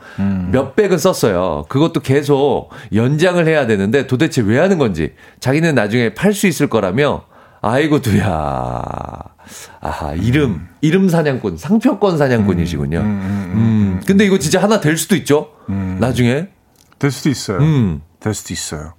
[0.53, 1.64] 몇 백은 썼어요.
[1.70, 5.14] 그것도 계속 연장을 해야 되는데 도대체 왜 하는 건지.
[5.41, 7.24] 자기는 나중에 팔 수 있을 거라며,
[7.62, 8.82] 아이고, 두야.
[9.80, 12.99] 아하, 이름, 이름 사냥꾼, 상표권 사냥꾼이시군요.
[12.99, 15.53] 음, 근데 이거 진짜 하나 될 수도 있죠?
[16.01, 16.49] 나중에.
[16.99, 17.61] 될 수도 있어요.
[17.61, 18.03] 음.
[18.25, 18.95] 될 수도 있어요.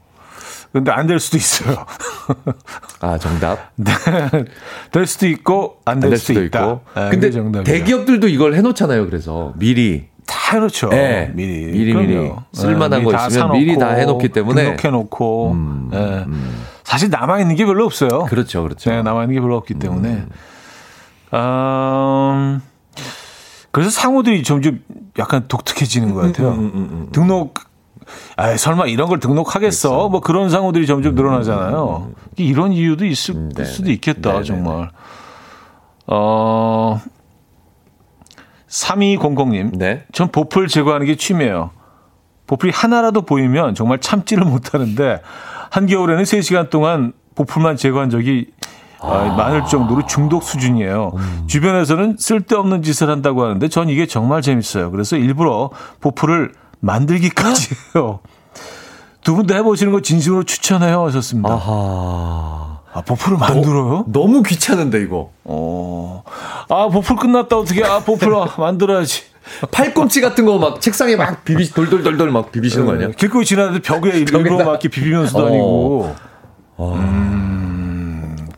[0.72, 1.86] 근데 안 될 수도 있어요.
[3.00, 3.72] 아, 정답.
[3.76, 3.92] 네.
[4.92, 6.60] 될 수도 있고 안안될 수도, 수도 있다.
[6.62, 6.82] 있고.
[6.96, 7.64] 네, 근데 정답이에요.
[7.64, 9.06] 대기업들도 이걸 해놓잖아요.
[9.08, 10.08] 그래서 미리.
[10.28, 10.90] 다 해놓죠.
[10.90, 11.32] 네.
[11.34, 11.66] 미리.
[11.72, 12.14] 미리, 미리.
[12.16, 12.44] 그럼요.
[12.52, 14.64] 쓸만한 네, 거 있으면 사놓고, 미리 다 해놓기 때문에.
[14.64, 15.52] 등록해놓고.
[15.54, 16.26] 음, 네.
[16.84, 18.26] 사실 남아 있는 게 별로 없어요.
[18.26, 18.90] 그렇죠, 그렇죠.
[18.92, 20.26] 네, 남아 있는 게 별로 없기 때문에.
[21.34, 22.62] 음,
[23.72, 24.80] 그래서 상호들이 점점
[25.20, 26.52] 약간 독특해지는 것 같아요.
[26.52, 27.56] 음, 등록,
[28.36, 30.10] 아 설마 이런 걸 등록하겠어?
[30.10, 32.12] 뭐 그런 상호들이 점점 늘어나잖아요.
[32.38, 33.94] 이런 이유도 있을 네, 수도 네.
[33.94, 34.90] 있겠다, 네, 네, 정말.
[36.08, 37.02] 어,
[38.68, 39.78] 3200님.
[39.78, 40.04] 네.
[40.12, 41.72] 전 보풀 제거하는 게 취미예요.
[42.48, 45.22] 보풀이 하나라도 보이면 정말 참지를 못하는데
[45.72, 48.48] 한겨울에는 3시간 동안 보풀만 제거한 적이
[49.02, 51.14] 아, 많을 정도로 중독 수준이에요.
[51.48, 54.90] 주변에서는 쓸데없는 짓을 한다고 하는데 전 이게 정말 재밌어요.
[54.92, 55.70] 그래서 일부러
[56.02, 56.54] 보풀을
[56.86, 58.20] 만들기까지 해요.
[59.24, 61.50] 두분다 해보시는 거 진심으로 추천해요 하셨습니다.
[61.52, 62.80] 아하.
[62.94, 64.06] 아, 보풀을 만들어요?
[64.08, 65.32] 너 무 귀찮은데, 이거.
[65.44, 66.24] 어.
[66.70, 67.84] 아, 보풀 끝났다, 어떻게.
[67.84, 69.24] 아, 보풀 아, 만들어야지.
[69.72, 73.10] 팔꿈치 같은 거 막 책상에 막 비비 돌돌돌돌 막 비비시는 거 아니야?
[73.18, 74.58] 길거리 지나는데 벽에 일부러.
[74.58, 75.44] 막 이렇게 비비면서 어.
[75.46, 76.16] 다니고.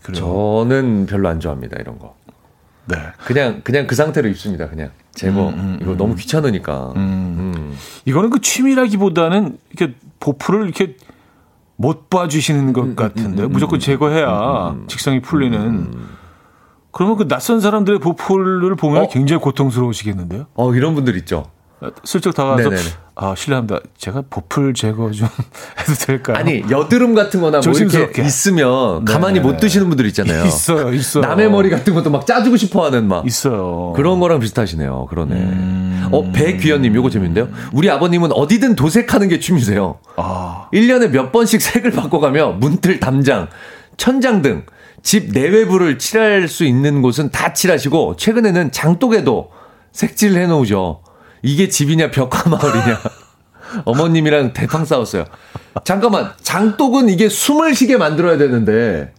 [0.03, 0.13] 그래요.
[0.65, 2.15] 저는 별로 안 좋아합니다 이런 거.
[2.85, 2.95] 네.
[3.25, 4.69] 그냥 그냥 그 상태로 입습니다.
[4.69, 5.51] 그냥 제거
[5.81, 6.93] 이거 너무 귀찮으니까.
[6.95, 7.75] 음.
[8.05, 10.95] 이거는 그 취미라기보다는 이렇게 보풀을 이렇게
[11.75, 15.91] 못 봐주시는 음, 것 같은데 무조건 제거해야 직성이 풀리는.
[16.91, 19.07] 그러면 그 낯선 사람들의 보풀을 보면 어?
[19.09, 20.47] 굉장히 고통스러우시겠는데요?
[20.55, 21.51] 어 이런 분들 있죠.
[22.03, 22.89] 슬쩍 다가가서 네네네.
[23.19, 23.79] 아 실례합니다.
[23.97, 25.27] 제가 보풀 제거 좀
[25.79, 26.37] 해도 될까요?
[26.37, 28.21] 아니 여드름 같은 거나 뭐 이렇게 조심스럽게.
[28.23, 29.47] 있으면 가만히 네네.
[29.51, 30.45] 못 드시는 분들 있잖아요.
[30.47, 31.23] 있어요, 있어요.
[31.25, 33.93] 남의 머리 같은 것도 막 짜주고 싶어 하는 막 있어요.
[33.95, 35.07] 그런 거랑 비슷하시네요.
[35.09, 35.35] 그러네.
[35.35, 36.09] 음.
[36.11, 37.49] 어, 배귀현님, 요거 재밌는데요?
[37.73, 39.99] 우리 아버님은 어디든 도색하는 게 취미세요.
[40.15, 43.47] 아, 1년에 몇 번씩 색을 바꿔가며 문틀, 담장,
[43.97, 44.63] 천장 등
[45.03, 49.51] 집 내외부를 칠할 수 있는 곳은 다 칠하시고, 최근에는 장독에도
[49.93, 51.01] 색칠을 해놓으죠.
[51.43, 52.99] 이게 집이냐, 벽화 마을이냐.
[53.85, 55.25] 어머님이랑 대팡 싸웠어요.
[55.83, 59.13] 잠깐만, 장독은 이게 숨을 쉬게 만들어야 되는데,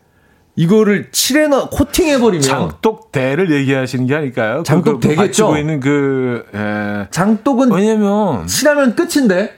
[0.56, 2.42] 이거를 칠해놔, 코팅해버리면.
[2.42, 4.62] 장독대를 얘기하시는 게 아닐까요?
[4.64, 5.22] 장독 그거 대겠죠?
[5.46, 9.54] 받치고 있는 그 에, 장독은 왜냐면 칠하면 끝인데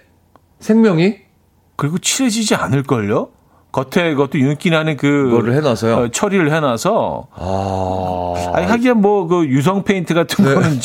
[0.59, 1.17] 생명이
[1.77, 3.31] 그리고 칠해지지 않을걸요?
[3.73, 5.97] 겉에 그것도 윤기 나는 그 그거를 해놔서요?
[5.97, 10.53] 어, 처리를 해놔서 아, 아니 하기야 뭐 그 유성 페인트 같은 네.
[10.55, 10.81] 거는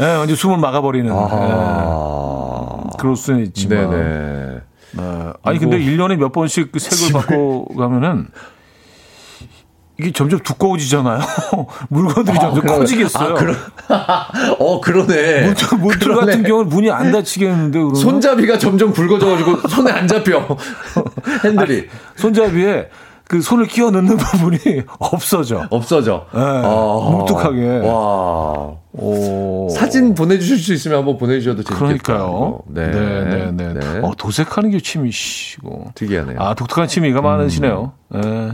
[0.00, 4.60] 예, 완전 숨을 막아버리는 아, 예, 그럴 수는 있지만 네네.
[4.92, 5.32] 네.
[5.42, 8.28] 아니 근데 1년에 몇 번씩 그 색을 바꿔 가면은
[10.00, 11.18] 이게 점점 두꺼워지잖아요.
[11.90, 12.78] 물건들이 점점 그러네.
[12.78, 13.30] 커지겠어요.
[13.30, 13.54] 아, 그러,
[14.60, 15.46] 어, 그러네.
[15.46, 16.26] 문틀, 문틀 그러네.
[16.26, 20.56] 같은 경우는 문이 안 닫히겠는데 그러면 손잡이가 점점 굵어져가지고 손에 안 잡혀.
[21.44, 21.88] 핸들이.
[22.14, 22.88] 손잡이에
[23.28, 24.58] 그 손을 끼워 넣는 부분이
[24.98, 25.66] 없어져.
[25.70, 26.26] 없어져.
[26.32, 27.86] 네, 뭉툭하게.
[27.86, 28.72] 와.
[28.92, 29.68] 오.
[29.70, 31.78] 사진 보내주실 수 있으면 한번 보내주셔도 재밌겠다.
[31.78, 32.18] 그러니까요.
[32.26, 32.62] 이거.
[32.68, 32.90] 네.
[32.90, 33.74] 네, 네, 네.
[33.74, 34.00] 네.
[34.02, 35.92] 어, 도색하는 게 취미시고.
[35.94, 36.38] 특이하네요.
[36.40, 37.92] 아, 독특한 취미가 많으시네요.
[38.08, 38.50] 네.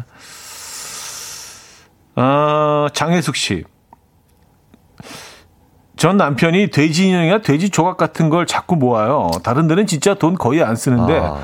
[2.16, 3.64] 아, 장혜숙 씨.
[5.97, 9.31] 전 남편이 돼지 인형이나 돼지 조각 같은 걸 자꾸 모아요.
[9.45, 11.39] 다른 데는 진짜 돈 거의 안 쓰는데 아.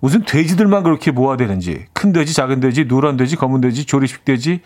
[0.00, 4.60] 무슨 돼지들만 그렇게 모아야 되는지 큰 돼지, 작은 돼지, 노란 돼지, 검은 돼지, 조리식 돼지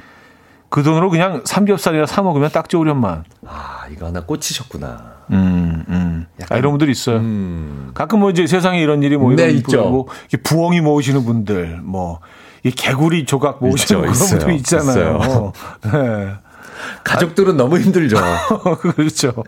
[0.68, 3.24] 그 돈으로 그냥 삼겹살이나 사 먹으면 딱 좋으련만.
[3.47, 5.14] 아, 이거 하나 꽂히셨구나.
[5.30, 6.26] 음, 음.
[6.49, 7.16] 아, 이런 분들 있어요.
[7.18, 7.91] 음.
[7.95, 9.68] 가끔 뭐 이제 세상에 이런 일이 뭐 네, 이런 있죠.
[9.70, 10.07] 분들 뭐
[10.43, 12.20] 부엉이 모으시는 분들 뭐
[12.64, 14.14] 이 개구리 조각 모으시는 그런.
[14.14, 15.18] 분들 있잖아요.
[15.18, 15.53] 있어요.
[15.82, 16.35] 네.
[17.05, 18.16] 가족들은 너무 힘들죠.
[18.81, 19.45] 그렇죠.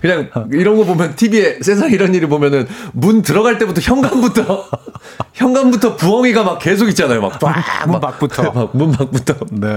[0.00, 4.68] 그냥 이런 거 보면 TV에 세상 이런 일을 보면은 문 들어갈 때부터 현관부터
[5.34, 7.20] 현관부터 부엉이가 막 계속 있잖아요.
[7.20, 8.50] 막 빡, 문막 밖부터.
[8.52, 9.34] 막문 밖부터.
[9.52, 9.68] 네.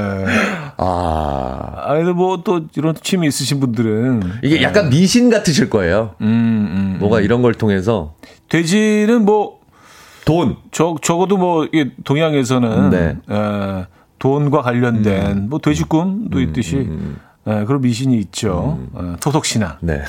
[0.77, 6.15] 아 아니 뭐또 이런 취미 있으신 분들은 이게 약간 미신 같으실 거예요.
[6.21, 6.97] 음, 음.
[6.99, 8.13] 뭐가 이런 걸 통해서
[8.49, 9.57] 돼지는 뭐
[10.27, 10.57] 돈.
[10.71, 13.15] 저, 적어도 뭐, 이게 동양에서는, 네.
[13.31, 13.85] 에,
[14.19, 16.89] 돈과 관련된, 뭐, 돼지꿈도 있듯이,
[17.47, 18.79] 에, 그런 미신이 있죠.
[18.95, 19.77] 에, 토속신앙.
[19.81, 20.01] 네.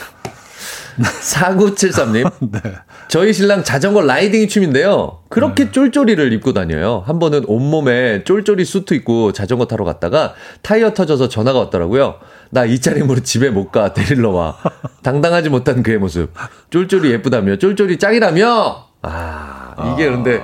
[0.98, 2.30] 4973님.
[3.08, 5.20] 저희 신랑 자전거 라이딩이 취미인데요.
[5.28, 7.04] 그렇게 쫄쫄이를 입고 다녀요.
[7.06, 12.16] 한 번은 온몸에 쫄쫄이 수트 입고 자전거 타러 갔다가 타이어 터져서 전화가 왔더라고요.
[12.50, 13.92] 나 이 차림으로 집에 못 가.
[13.92, 14.56] 데리러 와.
[15.02, 16.32] 당당하지 못한 그의 모습.
[16.70, 17.56] 쫄쫄이 예쁘다며.
[17.56, 18.86] 쫄쫄이 짱이라며.
[19.02, 20.42] 아, 이게 그런데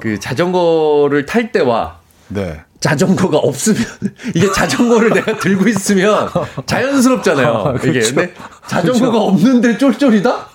[0.00, 2.60] 그 자전거를 탈 때와 네.
[2.82, 3.80] 자전거가 없으면
[4.34, 6.28] 이게 자전거를 내가 들고 있으면
[6.66, 7.48] 자연스럽잖아요.
[7.48, 8.14] 아, 이게 그렇죠.
[8.16, 8.34] 근데
[8.66, 10.48] 자전거가 없는데 쫄쫄이다?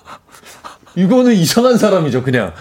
[0.96, 2.52] 이거는 이상한 사람이죠, 그냥.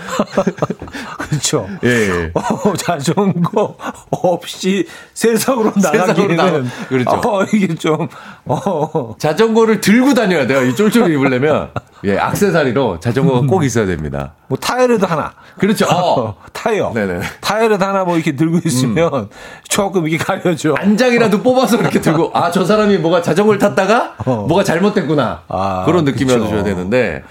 [1.19, 1.67] 그렇죠.
[1.85, 1.89] 예.
[1.89, 2.31] 예.
[2.35, 3.77] 어, 자전거
[4.11, 7.11] 없이 세상으로 세상으로 나가기에는 나가- 그렇죠.
[7.29, 8.09] 어, 이게 좀
[8.45, 10.62] 어, 자전거를 들고 다녀야 돼요.
[10.64, 11.71] 이 쫄쫄이 입으려면
[12.07, 14.34] 예, 악세사리로 자전거가 꼭 있어야 됩니다.
[14.48, 15.32] 뭐 타이어라도 하나.
[15.59, 15.86] 그렇죠.
[15.90, 16.20] 어.
[16.28, 16.92] 어, 타이어.
[16.94, 17.20] 네네.
[17.40, 19.28] 타이어라도 하나 뭐 이렇게 들고 있으면
[19.68, 20.74] 조금 이게 가려져.
[20.78, 24.46] 안장이라도 뽑아서 이렇게 들고 아 저 사람이 뭐가 자전거를 탔다가 어.
[24.48, 26.54] 뭐가 잘못됐구나 아, 그런 느낌이라도 그쵸.
[26.54, 27.22] 줘야 되는데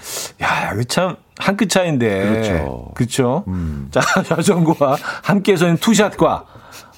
[0.42, 2.30] 야, 이거 참 한 끗 차인데.
[2.30, 2.90] 그렇죠.
[2.94, 3.44] 그렇죠.
[3.90, 6.44] 자, 자전거와 함께해서는 투샷과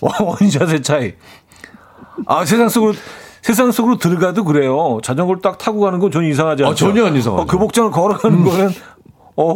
[0.00, 1.14] 원샷의 차이.
[2.24, 2.94] 아, 세상 속으로
[3.42, 4.98] 세상 속으로 들어가도 그래요.
[5.02, 6.72] 자전거를 딱 타고 가는 건 전혀 이상하지 않죠.
[6.72, 7.42] 아, 전혀 안 이상하죠.
[7.42, 8.70] 어, 그 복장을 걸어가는 거는
[9.36, 9.54] 어,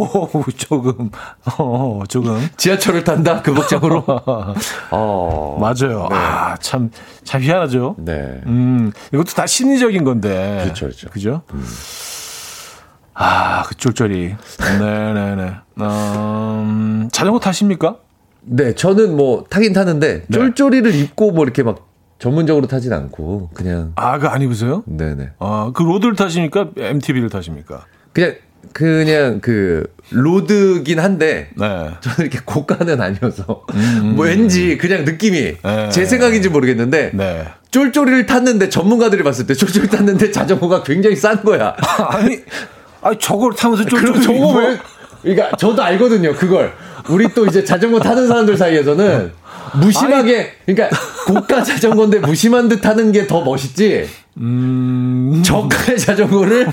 [0.56, 1.10] 조금
[1.58, 4.04] 어, 조금 지하철을 탄다 그 복장으로
[4.92, 6.08] 어 맞아요.
[6.12, 6.90] 아, 참,
[7.24, 7.96] 참 희한하죠.
[7.98, 8.40] 네.
[8.46, 10.60] 음, 이것도 다 심리적인 건데.
[10.62, 11.08] 그렇죠, 그렇죠.
[11.10, 11.42] 그죠?
[13.14, 14.34] 아, 그 쫄쫄이.
[14.78, 15.52] 네네네.
[15.80, 17.96] 음, 자전거 타십니까?
[18.42, 20.38] 네, 저는 뭐 타긴 타는데 네.
[20.38, 21.91] 쫄쫄이를 입고 뭐 이렇게 막
[22.26, 24.84] 전문적으로 타진 않고 그냥 아, 그 안 입으세요?
[24.86, 25.30] 네네.
[25.40, 26.68] 아, 그 로드를 타십니까?
[26.76, 27.84] MTB를 타십니까?
[28.12, 28.36] 그냥
[28.72, 31.66] 그냥 그 로드긴 한데 네.
[32.00, 33.64] 저는 이렇게 고가는 아니어서
[34.14, 35.88] 뭐 왠지 그냥 느낌이 네.
[35.90, 37.44] 제 생각인지 모르겠는데 네.
[37.72, 41.74] 쫄쫄이를 탔는데 전문가들이 봤을 때 쫄쫄이 탔는데 자전거가 굉장히 싼 거야.
[42.08, 42.38] 아니,
[43.00, 44.78] 아니 저걸 타면서 좀 그럼 저거 왜?
[45.22, 46.34] 그러니까 저도 알거든요.
[46.34, 46.72] 그걸
[47.08, 49.32] 우리 또 이제 자전거 타는 사람들 사이에서는
[49.80, 50.96] 무심하게 그러니까
[51.26, 54.08] 고가 자전거인데 무심한 듯 하는 게 더 멋있지.
[54.38, 55.42] 음.
[55.44, 56.66] 저가의 자전거를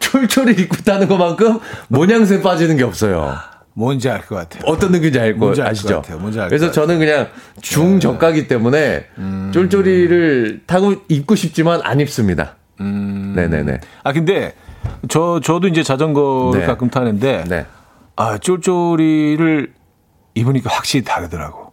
[0.00, 1.58] 쫄쫄이 입고 타는 것만큼
[1.88, 3.34] 모양새 빠지는 게 없어요.
[3.74, 4.62] 뭔지 알 것 같아요.
[4.66, 6.00] 어떤 느낌인지 알 거 아시죠?
[6.02, 6.18] 같아요.
[6.18, 6.86] 뭔지 알것 그래서 같아요.
[6.86, 7.28] 저는 그냥
[7.62, 9.06] 중저가기 때문에
[9.52, 12.56] 쫄쫄이를 타고 입고 싶지만 안 입습니다.
[12.78, 13.80] 네네네.
[14.04, 14.54] 아 근데
[15.08, 16.66] 저 저도 이제 자전거를 네.
[16.66, 17.66] 가끔 타는데 네.
[18.16, 19.72] 아 쫄쫄이를
[20.34, 21.67] 입으니까 확실히 다르더라고.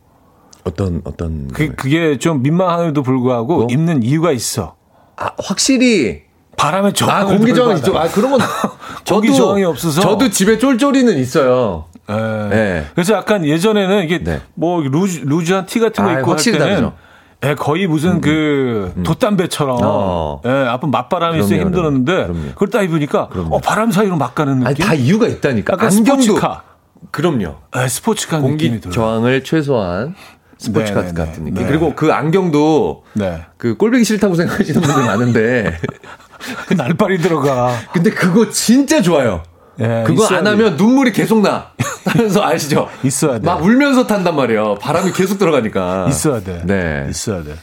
[0.65, 3.67] 어떤 어떤 그 그게 좀 민망함에도 불구하고 뭐?
[3.69, 4.75] 입는 이유가 있어.
[5.15, 6.23] 아 확실히
[6.57, 7.15] 바람에 저항.
[7.21, 7.97] 아 공기 저항이 있죠.
[7.97, 8.39] 아 그런 건
[9.07, 10.01] 공기 저도- 저항이 없어서.
[10.01, 11.85] 저도 집에 쫄쫄이는 있어요.
[12.09, 12.13] 예.
[12.49, 12.85] 네.
[12.93, 14.41] 그래서 약간 예전에는 이게 네.
[14.55, 16.93] 뭐 루즈 루즈한 티 같은 거 아, 입고 할 확실히 때는 다르죠.
[16.95, 20.41] 음, 예, 거의 무슨 그 돛담배처럼 어.
[20.45, 22.41] 예, 앞은 맞바람이 있어 그럼요, 힘들었는데 그럼요.
[22.53, 24.67] 그걸 딱 입으니까 어, 바람 사이로 막 가는 느낌.
[24.67, 25.73] 아니 다 이유가 있다니까.
[25.79, 26.63] 안경도 스포츠카.
[27.11, 27.55] 그럼요.
[27.77, 28.93] 예, 스포츠카 느낌이 공기 들어요.
[28.93, 30.15] 저항을 최소한
[30.57, 31.13] 스포츠카 네네네.
[31.13, 31.53] 같은 느낌.
[31.55, 31.65] 네.
[31.67, 33.41] 그리고 그 안경도 네.
[33.57, 35.77] 그 꼴보기 싫다고 생각하시는 분들 많은데
[36.67, 37.71] 그 날발이 들어가.
[37.93, 39.43] 근데 그거 진짜 좋아요.
[39.79, 40.53] 예, 그거 안 돼요.
[40.53, 41.71] 하면 눈물이 계속 나.
[42.05, 42.87] 하면서 아시죠?
[43.03, 43.45] 있어야 돼.
[43.45, 44.75] 막 울면서 탄단 말이에요.
[44.75, 46.05] 바람이 계속 들어가니까.
[46.09, 46.61] 있어야 돼.
[46.65, 47.07] 네.
[47.09, 47.55] 있어야 돼.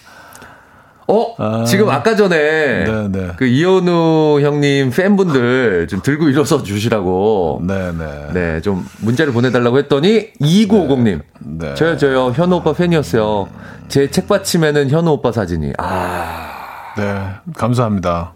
[1.08, 1.34] 어?
[1.38, 1.64] 아.
[1.64, 2.36] 지금 아까 전에
[2.84, 3.28] 네, 네.
[3.36, 8.28] 그 이현우 형님 팬분들 좀 들고 일어서 주시라고 네, 네.
[8.32, 11.20] 네, 좀 문자를 보내달라고 했더니 2950님.
[11.40, 11.74] 네.
[11.74, 12.30] 저요, 저요.
[12.30, 13.48] 현우 오빠 팬이었어요.
[13.88, 15.72] 제 책받침에는 현우 오빠 사진이.
[15.78, 17.14] 아, 네.
[17.56, 18.32] 감사합니다.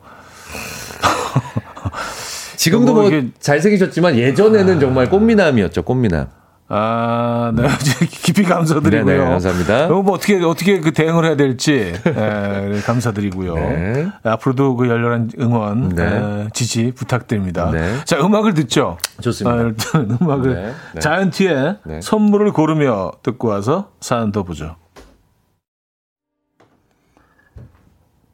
[2.57, 6.27] 지금도 뭐 뭐 이게- 잘생기셨지만 예전에는 정말 꽃미남이었죠, 꽃미남.
[6.69, 7.69] 아, 네.
[8.11, 9.05] 깊이 감사드리고요.
[9.05, 9.87] 네네, 감사합니다.
[9.87, 13.55] 이거 뭐 어떻게, 어떻게 그 대응을 해야 될지, 예, 감사드리고요.
[13.55, 14.09] 네.
[14.25, 16.03] 앞으로도 그 열렬한 응원, 네.
[16.05, 17.71] 예, 지지 부탁드립니다.
[17.71, 18.05] 네.
[18.05, 18.99] 자, 음악을 듣죠.
[19.21, 19.57] 좋습니다.
[19.57, 21.01] 아, 일단 음악을 네, 네.
[21.01, 22.01] 자이언티의 네.
[22.01, 24.75] 선물을 고르며 듣고 와서 사연 더 보죠.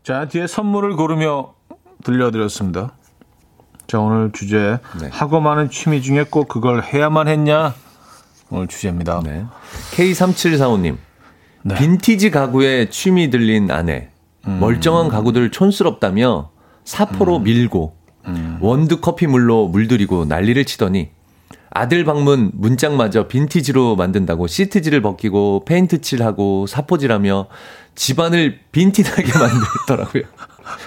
[0.04, 1.52] 자이언티의 선물을 고르며
[2.02, 2.92] 들려드렸습니다.
[3.86, 5.10] 자, 오늘 주제 네.
[5.12, 7.74] 하고 많은 취미 중에 꼭 그걸 해야만 했냐?
[8.52, 9.22] 오늘 주제입니다.
[9.24, 9.44] 네.
[9.92, 10.96] K3745님.
[11.62, 11.74] 네.
[11.74, 14.10] 빈티지 가구에 취미 들린 아내.
[14.46, 14.58] 음.
[14.60, 16.50] 멀쩡한 가구들 촌스럽다며
[16.84, 17.96] 사포로 밀고
[18.26, 18.58] 음.
[18.60, 21.10] 원두 커피물로 물들이고 난리를 치더니
[21.70, 27.46] 아들 방문 문짝마저 빈티지로 만든다고 시트지를 벗기고 페인트 칠하고 사포질하며
[27.94, 30.24] 집안을 빈티나게 만들더라고요.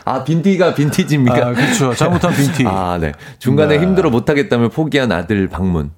[0.03, 1.47] 아 빈티가 빈티지입니까?
[1.47, 1.95] 아, 그렇죠.
[1.95, 2.63] 잘못한 빈티.
[2.68, 3.13] 아, 네.
[3.39, 3.84] 중간에 네.
[3.84, 5.91] 힘들어 못하겠다며 포기한 아들 방문.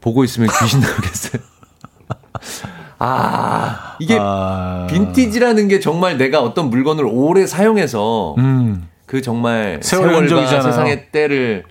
[0.00, 1.42] 보고 있으면 귀신 나오겠어요.
[3.00, 10.10] 아, 이게 아, 빈티지라는 게 정말 내가 어떤 물건을 오래 사용해서 음, 그 정말 세월의
[10.10, 10.62] 세월과 흔적이잖아요.
[10.62, 11.64] 세상의 때를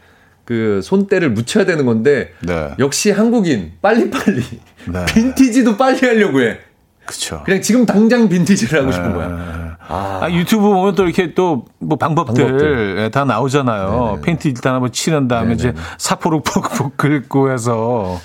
[0.45, 2.69] 그 손때를 묻혀야 되는 건데 네.
[2.79, 4.41] 역시 한국인 빨리빨리
[4.87, 5.05] 네.
[5.07, 6.59] 빈티지도 빨리 하려고 해.
[7.05, 7.41] 그쵸.
[7.45, 9.66] 그냥 지금 당장 빈티지를 하고 싶은 거야.
[9.89, 9.93] 네.
[9.93, 12.95] 아, 아, 유튜브 보면 또 이렇게 또 뭐 방법들, 방법들.
[12.99, 14.09] 예, 다 나오잖아요.
[14.15, 14.21] 네네.
[14.21, 18.19] 페인트 일단 한번 칠한 다음에 이제 사포로 푹푹 긁고 해서.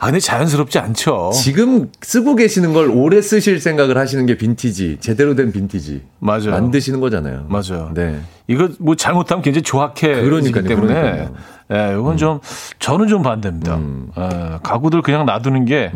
[0.00, 1.30] 아, 근데 자연스럽지 않죠.
[1.32, 6.02] 지금 쓰고 계시는 걸 오래 쓰실 생각을 하시는 게 빈티지, 제대로 된 빈티지.
[6.18, 6.50] 맞아요.
[6.50, 7.46] 만드시는 거잖아요.
[7.48, 7.90] 맞아요.
[7.94, 8.20] 네.
[8.46, 11.28] 이거 뭐 잘못하면 굉장히 조악해지기 그러니까요, 때문에.
[11.72, 12.40] 예, 이건 좀
[12.78, 13.76] 저는 좀 반대입니다.
[13.76, 14.08] 음.
[14.18, 15.90] 예, 가구들 그냥 놔두는 게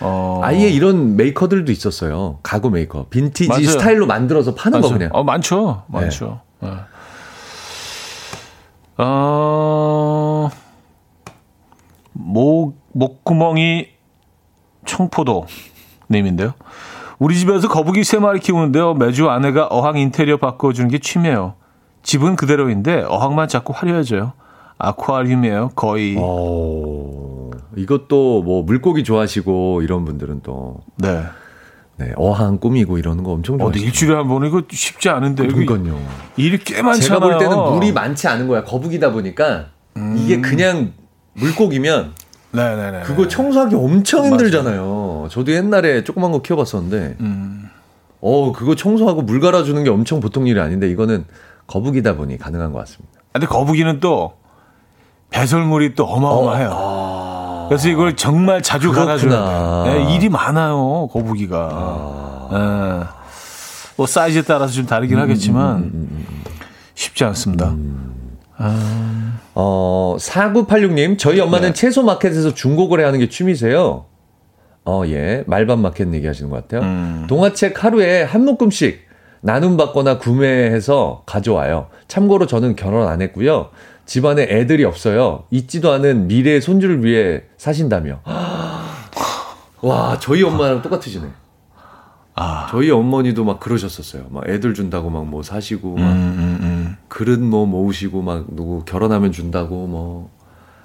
[0.00, 2.38] 어, 아예 이런 메이커들도 있었어요.
[2.42, 3.06] 가구 메이커.
[3.08, 3.66] 빈티지 맞아요.
[3.66, 4.98] 스타일로 만들어서 파는 거 맞아요.
[4.98, 5.10] 그냥.
[5.12, 5.82] 어, 많죠.
[5.88, 6.40] 많죠.
[6.64, 6.68] 예.
[8.98, 10.50] 어,
[12.12, 13.88] 목, 목구멍이
[14.86, 15.46] 청포도
[16.10, 16.52] 님인데요.
[17.18, 18.94] 우리 집에서 거북이 세 마리 키우는데요.
[18.94, 21.54] 매주 아내가 어항 인테리어 바꿔주는 게 취미예요.
[22.02, 24.32] 집은 그대로인데 어항만 자꾸 화려해져요.
[24.78, 25.70] 아쿠아리움이에요.
[25.74, 26.16] 거의.
[26.18, 27.25] 어,
[27.76, 31.22] 이것도 뭐 물고기 좋아하시고 이런 분들은 또 네.
[31.98, 33.84] 네, 어항 꾸미고 이러는 거 엄청 어, 좋아하시죠.
[33.86, 35.46] 일주일에 한 번 이거 쉽지 않은데.
[35.46, 35.98] 그러니까요.
[36.36, 37.00] 일이 꽤 많잖아요.
[37.00, 38.64] 제가 볼 때는 물이 많지 않은 거야.
[38.64, 39.66] 거북이다 보니까
[40.16, 40.92] 이게 그냥
[41.34, 42.12] 물고기면
[42.52, 43.02] 네네네.
[43.02, 45.28] 그거 청소하기 엄청 힘들잖아요.
[45.30, 47.68] 저도 옛날에 조그만 거 키워봤었는데, 음.
[48.20, 51.24] 어 그거 청소하고 물 갈아주는 게 엄청 보통 일이 아닌데 이거는
[51.66, 53.20] 거북이다 보니 가능한 것 같습니다.
[53.32, 54.34] 근데 거북이는 또
[55.30, 56.70] 배설물이 또 어마어마해요.
[56.72, 57.25] 아,
[57.68, 58.92] 그래서 이걸 정말 자주.
[58.92, 59.84] 갈아줘야 돼요.
[59.86, 61.68] 네, 일이 많아요, 거북이가.
[61.72, 62.48] 아.
[62.52, 63.06] 네.
[63.96, 65.90] 뭐 사이즈에 따라서 좀 다르긴 하겠지만
[66.94, 67.74] 쉽지 않습니다.
[69.54, 71.74] 어, 4986님, 저희 엄마는 네.
[71.74, 74.04] 채소 마켓에서 중고 거래하는 게 취미세요.
[74.84, 75.44] 어, 예.
[75.46, 76.82] 말반 마켓 얘기하시는 것 같아요.
[76.88, 77.26] 음.
[77.28, 79.04] 동화책 하루에 한 묶음씩
[79.40, 81.88] 나눔 받거나 구매해서 가져와요.
[82.08, 83.70] 참고로 저는 결혼 안 했고요.
[84.06, 85.44] 집안에 애들이 없어요.
[85.50, 88.20] 있지도 않은 미래의 손주를 위해 사신다며.
[89.82, 91.28] 와, 저희 엄마랑 똑같으시네.
[92.38, 92.66] 아.
[92.70, 94.26] 저희 어머니도 막 그러셨었어요.
[94.30, 96.96] 막 애들 준다고 막 뭐 사시고, 막 음, 음.
[97.08, 100.30] 그릇 뭐 모으시고 막 누구 결혼하면 준다고 뭐.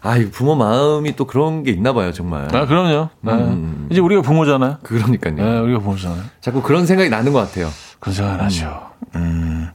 [0.03, 2.45] 아, 이 부모 마음이 또 그런 게 있나 봐요, 정말.
[2.55, 3.09] 아, 그럼요.
[3.21, 3.33] 네.
[3.33, 3.87] 음.
[3.91, 4.77] 이제 우리가 부모잖아요.
[4.81, 5.35] 그러니까요.
[5.35, 6.23] 네, 우리가 부모잖아요.
[6.39, 7.67] 자꾸 그런 생각이 나는 것 같아요.
[7.99, 8.81] 그런 생각을 하죠.
[9.15, 9.67] 음.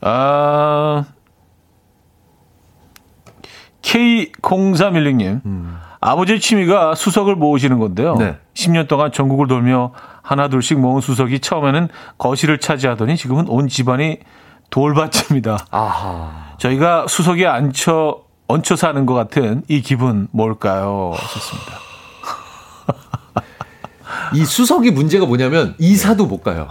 [0.00, 1.04] 아,
[3.86, 5.40] K0316님.
[6.00, 8.16] 아버지의 취미가 수석을 모으시는 건데요.
[8.16, 8.38] 네.
[8.54, 14.18] 10년 동안 전국을 돌며 하나 둘씩 모은 수석이 처음에는 거실을 차지하더니 지금은 온 집안이
[14.70, 15.58] 돌밭입니다.
[15.70, 16.54] 아하.
[16.58, 18.18] 저희가 수석에 앉혀
[18.48, 21.12] 얹혀 사는 것 같은 이 기분 뭘까요?
[21.14, 21.72] 하셨습니다.
[24.34, 26.68] 이 수석이 문제가 뭐냐면 이사도 못 가요.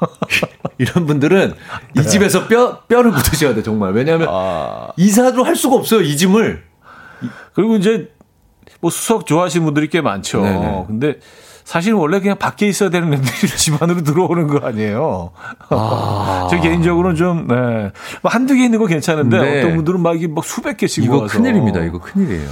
[0.80, 1.52] 이런 분들은
[1.98, 3.92] 이 집에서 뼈, 뼈를 묻으셔야 돼, 정말.
[3.92, 4.28] 왜냐하면
[4.96, 6.62] 이사도 할 수가 없어요, 이 짐을.
[7.52, 8.08] 그리고 이제
[8.80, 10.40] 뭐 수석 좋아하시는 분들이 꽤 많죠.
[10.40, 10.84] 네네.
[10.86, 11.18] 근데
[11.64, 15.32] 사실 원래 그냥 밖에 있어야 되는 애들이 집 안으로 들어오는 거 아니에요.
[16.50, 17.92] 저 개인적으로는 좀, 네.
[18.22, 19.58] 뭐 한두 개 있는 거 괜찮은데 네.
[19.60, 22.48] 어떤 분들은 막, 막 수백 개씩 이거 모아서 큰일입니다, 이거 큰일이에요.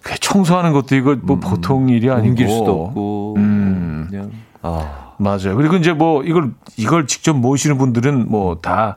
[0.00, 2.28] 그 청소하는 것도 이거 뭐 보통 일이 아니고.
[2.28, 3.34] 옮길 수도 없고.
[3.38, 4.06] 음.
[4.10, 4.30] 그냥.
[4.62, 5.11] 아.
[5.22, 5.56] 맞아요.
[5.56, 8.96] 그리고 이제 뭐 이걸 이걸 직접 모시는 분들은 뭐다다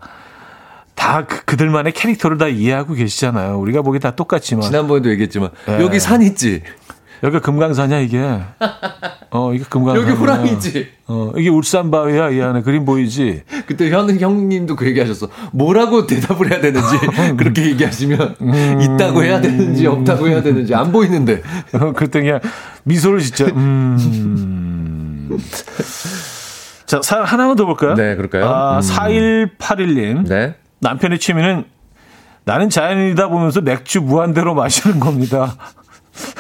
[1.28, 3.60] 그, 들만의 캐릭터를 다 이해하고 계시잖아요.
[3.60, 5.82] 우리가 보기 다 똑같지만 지난번에도 얘기했지만, 네.
[5.82, 6.64] 여기 산 있지?
[7.24, 8.42] 여기가 금강산이야 이게.
[9.32, 10.02] 어 이게 금강산.
[10.04, 10.90] 여기 호랑이 있지?
[11.08, 13.44] 어 이게 울산 바위야 이 안에 그림 보이지.
[13.68, 15.30] 그때 현, 형님도 그 얘기 하셨어.
[15.54, 16.98] 뭐라고 대답을 해야 되는지,
[17.38, 18.36] 그렇게 얘기하시면,
[18.82, 21.42] 있다고 해야 되는지, 없다고 해야 되는지, 안 보이는데.
[21.74, 22.40] 어, 그때 그냥
[22.84, 23.46] 미소를 짓죠.
[23.46, 24.55] 음.
[26.86, 27.96] 자, 사 하나만 더 볼까요?
[27.96, 28.46] 네, 그럴까요?
[28.48, 28.82] 아, 음.
[28.82, 30.28] 4181님.
[30.28, 30.56] 네.
[30.80, 31.66] 남편의 취미는
[32.44, 35.56] 나는 자연이다 보면서 맥주 무한대로 마시는 겁니다.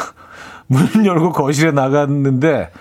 [0.67, 2.71] 문 열고 거실에 나갔는데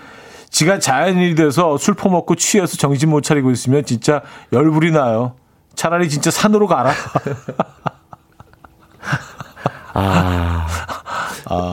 [0.49, 4.21] 지가 자연인이 돼서 술 퍼먹고 취해서 정신 못 차리고 있으면 진짜
[4.53, 5.35] 열불이 나요.
[5.75, 6.93] 차라리 진짜 산으로 가라.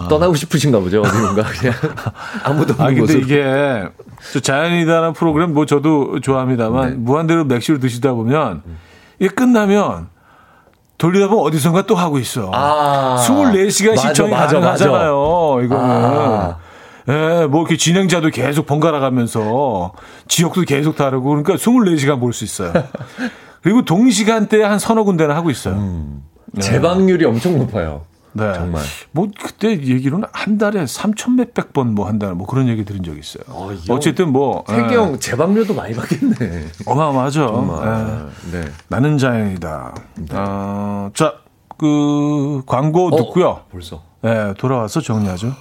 [0.09, 1.43] 떠나고 싶으신가 보죠, 어디론가.
[1.45, 1.75] 그냥.
[2.45, 3.19] 아무도 아 없는 근데 곳으로.
[3.21, 3.89] 이게
[4.33, 6.97] 저 자연이다라는 프로그램 뭐 저도 좋아합니다만 네.
[6.97, 8.63] 무한대로 맥주를 드시다 보면
[9.19, 10.09] 이게 끝나면
[10.99, 12.51] 돌리다 보면 어디선가 또 하고 있어.
[12.55, 13.17] 아.
[13.27, 15.61] 24시간 맞아, 시청이 맞아, 가능하잖아요.
[15.65, 15.85] 이거는.
[15.85, 16.57] 아.
[17.09, 19.93] 예, 뭐 이렇게 진행자도 계속 번갈아 가면서
[20.29, 22.73] 지역도 계속 다르고 그러니까 24시간 볼 수 있어요.
[23.63, 25.75] 그리고 동시간대에 한 서너 군데는 하고 있어요.
[26.61, 28.03] 재방률이 엄청 높아요.
[28.35, 28.45] 네.
[28.45, 28.55] 음.
[28.55, 28.83] 정말.
[29.13, 33.21] 뭐 그때 얘기로는 한 달에 3천 몇백 번 뭐 한달 뭐 그런 얘기 들은 적이
[33.21, 33.45] 있어요.
[33.49, 36.67] 어, 어쨌든 뭐 예, 태경 재방률도 많이 받겠네.
[36.87, 37.47] 어마어마하죠.
[37.47, 38.31] 정말.
[38.53, 38.59] 예.
[38.61, 38.65] 네.
[38.89, 39.95] 나는 자연이다.
[40.33, 41.35] 어, 자,
[41.77, 43.49] 그 광고 듣고요.
[43.49, 44.03] 어, 벌써.
[44.25, 45.53] 예, 돌아와서 정리하죠.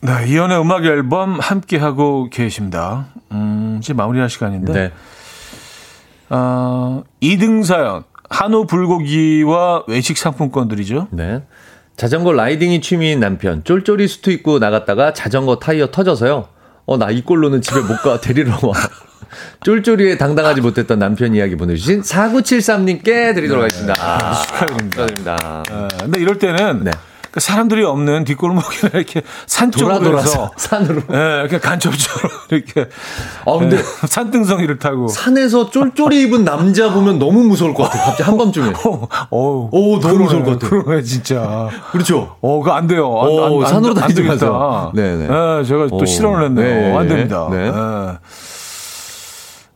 [0.00, 3.06] 네, 이연의 음악 앨범 함께 하고 계십니다.
[3.32, 4.72] 음, 이제 마무리할 시간인데.
[4.72, 4.92] 네.
[6.30, 8.04] 어, 2등 사연.
[8.30, 11.08] 한우 불고기와 외식 상품권들이죠.
[11.12, 11.42] 네.
[11.96, 13.64] 자전거 라이딩이 취미인 남편.
[13.64, 16.48] 쫄쫄이 수트 입고 나갔다가 자전거 타이어 터져서요.
[16.86, 18.20] 어, 나 이 꼴로는 집에 못 가.
[18.20, 18.74] 데리러 와.
[19.64, 23.94] 쫄쫄이에 당당하지 못했던 남편 이야기 보내주신 4973님께 드리도록 하겠습니다.
[23.98, 25.06] 아, 축하드립니다.
[25.06, 25.62] 축하드립니다.
[25.70, 26.90] 예, 근데 이럴 때는 네.
[27.30, 31.02] 그 사람들이 없는 뒷골목이나 이렇게 산 돌아 쪽으로 돌아서 산으로.
[31.12, 32.88] 예, 이렇게 간첩처럼 이렇게
[33.44, 37.98] 아, 근데 예, 산등성이를 타고 산에서 쫄쫄이 입은 남자 보면 너무 무서울 것 같아.
[38.04, 38.72] 갑자기 한밤중에.
[39.30, 40.68] 어우, 오, 너무 무서울 것 같아.
[40.68, 41.68] 그러네, 진짜.
[41.92, 42.36] 그렇죠.
[42.40, 43.04] 어, 그거 안 돼요.
[43.06, 44.34] 안, 오, 안, 안, 산으로 안 다니지 되겠다.
[44.34, 44.92] 마세요.
[44.94, 45.24] 네네.
[45.24, 46.64] 예, 제가 또 오, 실언을 했네요.
[46.92, 46.96] 네.
[46.96, 47.48] 안 됩니다.
[47.50, 47.66] 네.
[47.66, 48.18] 예.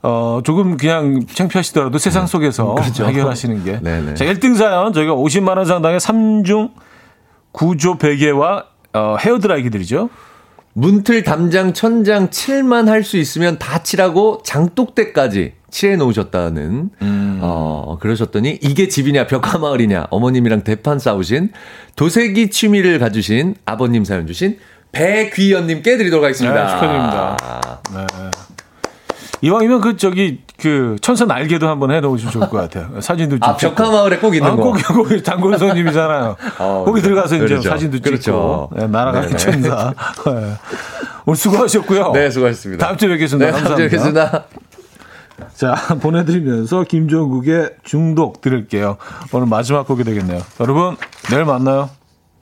[0.04, 3.04] 어, 조금 그냥 창피하시더라도 세상 속에서 그렇죠.
[3.06, 3.78] 해결하시는 게.
[3.80, 4.14] 네네.
[4.14, 6.70] 자, 1등 사연 저희가 50만 원 상당의 3중
[7.52, 10.10] 구조 베개와 어, 헤어드라이기들이죠.
[10.74, 16.90] 문틀, 담장, 천장 칠만 할 수 있으면 다 칠하고 장독대까지 칠해 놓으셨다는
[17.42, 21.50] 어 그러셨더니 이게 집이냐 벽화 마을이냐 어머님이랑 대판 싸우신
[21.96, 24.58] 도색이 취미를 가주신 아버님 사연 주신
[24.92, 26.54] 배귀연님께 드리도록 하겠습니다.
[26.54, 27.80] 네, 축하드립니다.
[27.94, 28.30] 네.
[29.42, 33.00] 이왕이면 그 저기 그 천사 날개도 한번 해놓으시면 좋을 것 같아요.
[33.00, 33.74] 사진도 좀 아, 찍고.
[33.74, 34.62] 벽화마을에 꼭 있는 아, 거.
[34.62, 36.36] 거기 거기 단골 손님이잖아요.
[36.60, 37.68] 어, 거기 들어가서 이제 그렇죠.
[37.68, 38.70] 사진도 찍고 그렇죠.
[38.76, 39.38] 네, 날아가는 네네.
[39.38, 39.94] 천사.
[40.26, 40.54] 네.
[41.26, 42.12] 오늘 수고하셨고요.
[42.12, 42.86] 네, 수고하셨습니다.
[42.86, 43.50] 다음 주에 뵙겠습니다.
[43.50, 43.76] 네, 다음.
[43.76, 44.44] 주에 뵙겠습니다.
[45.54, 48.96] 자, 보내드리면서 김종국의 중독 들을게요.
[49.32, 50.40] 오늘 마지막 곡이 되겠네요.
[50.60, 50.96] 여러분,
[51.30, 51.90] 내일 만나요.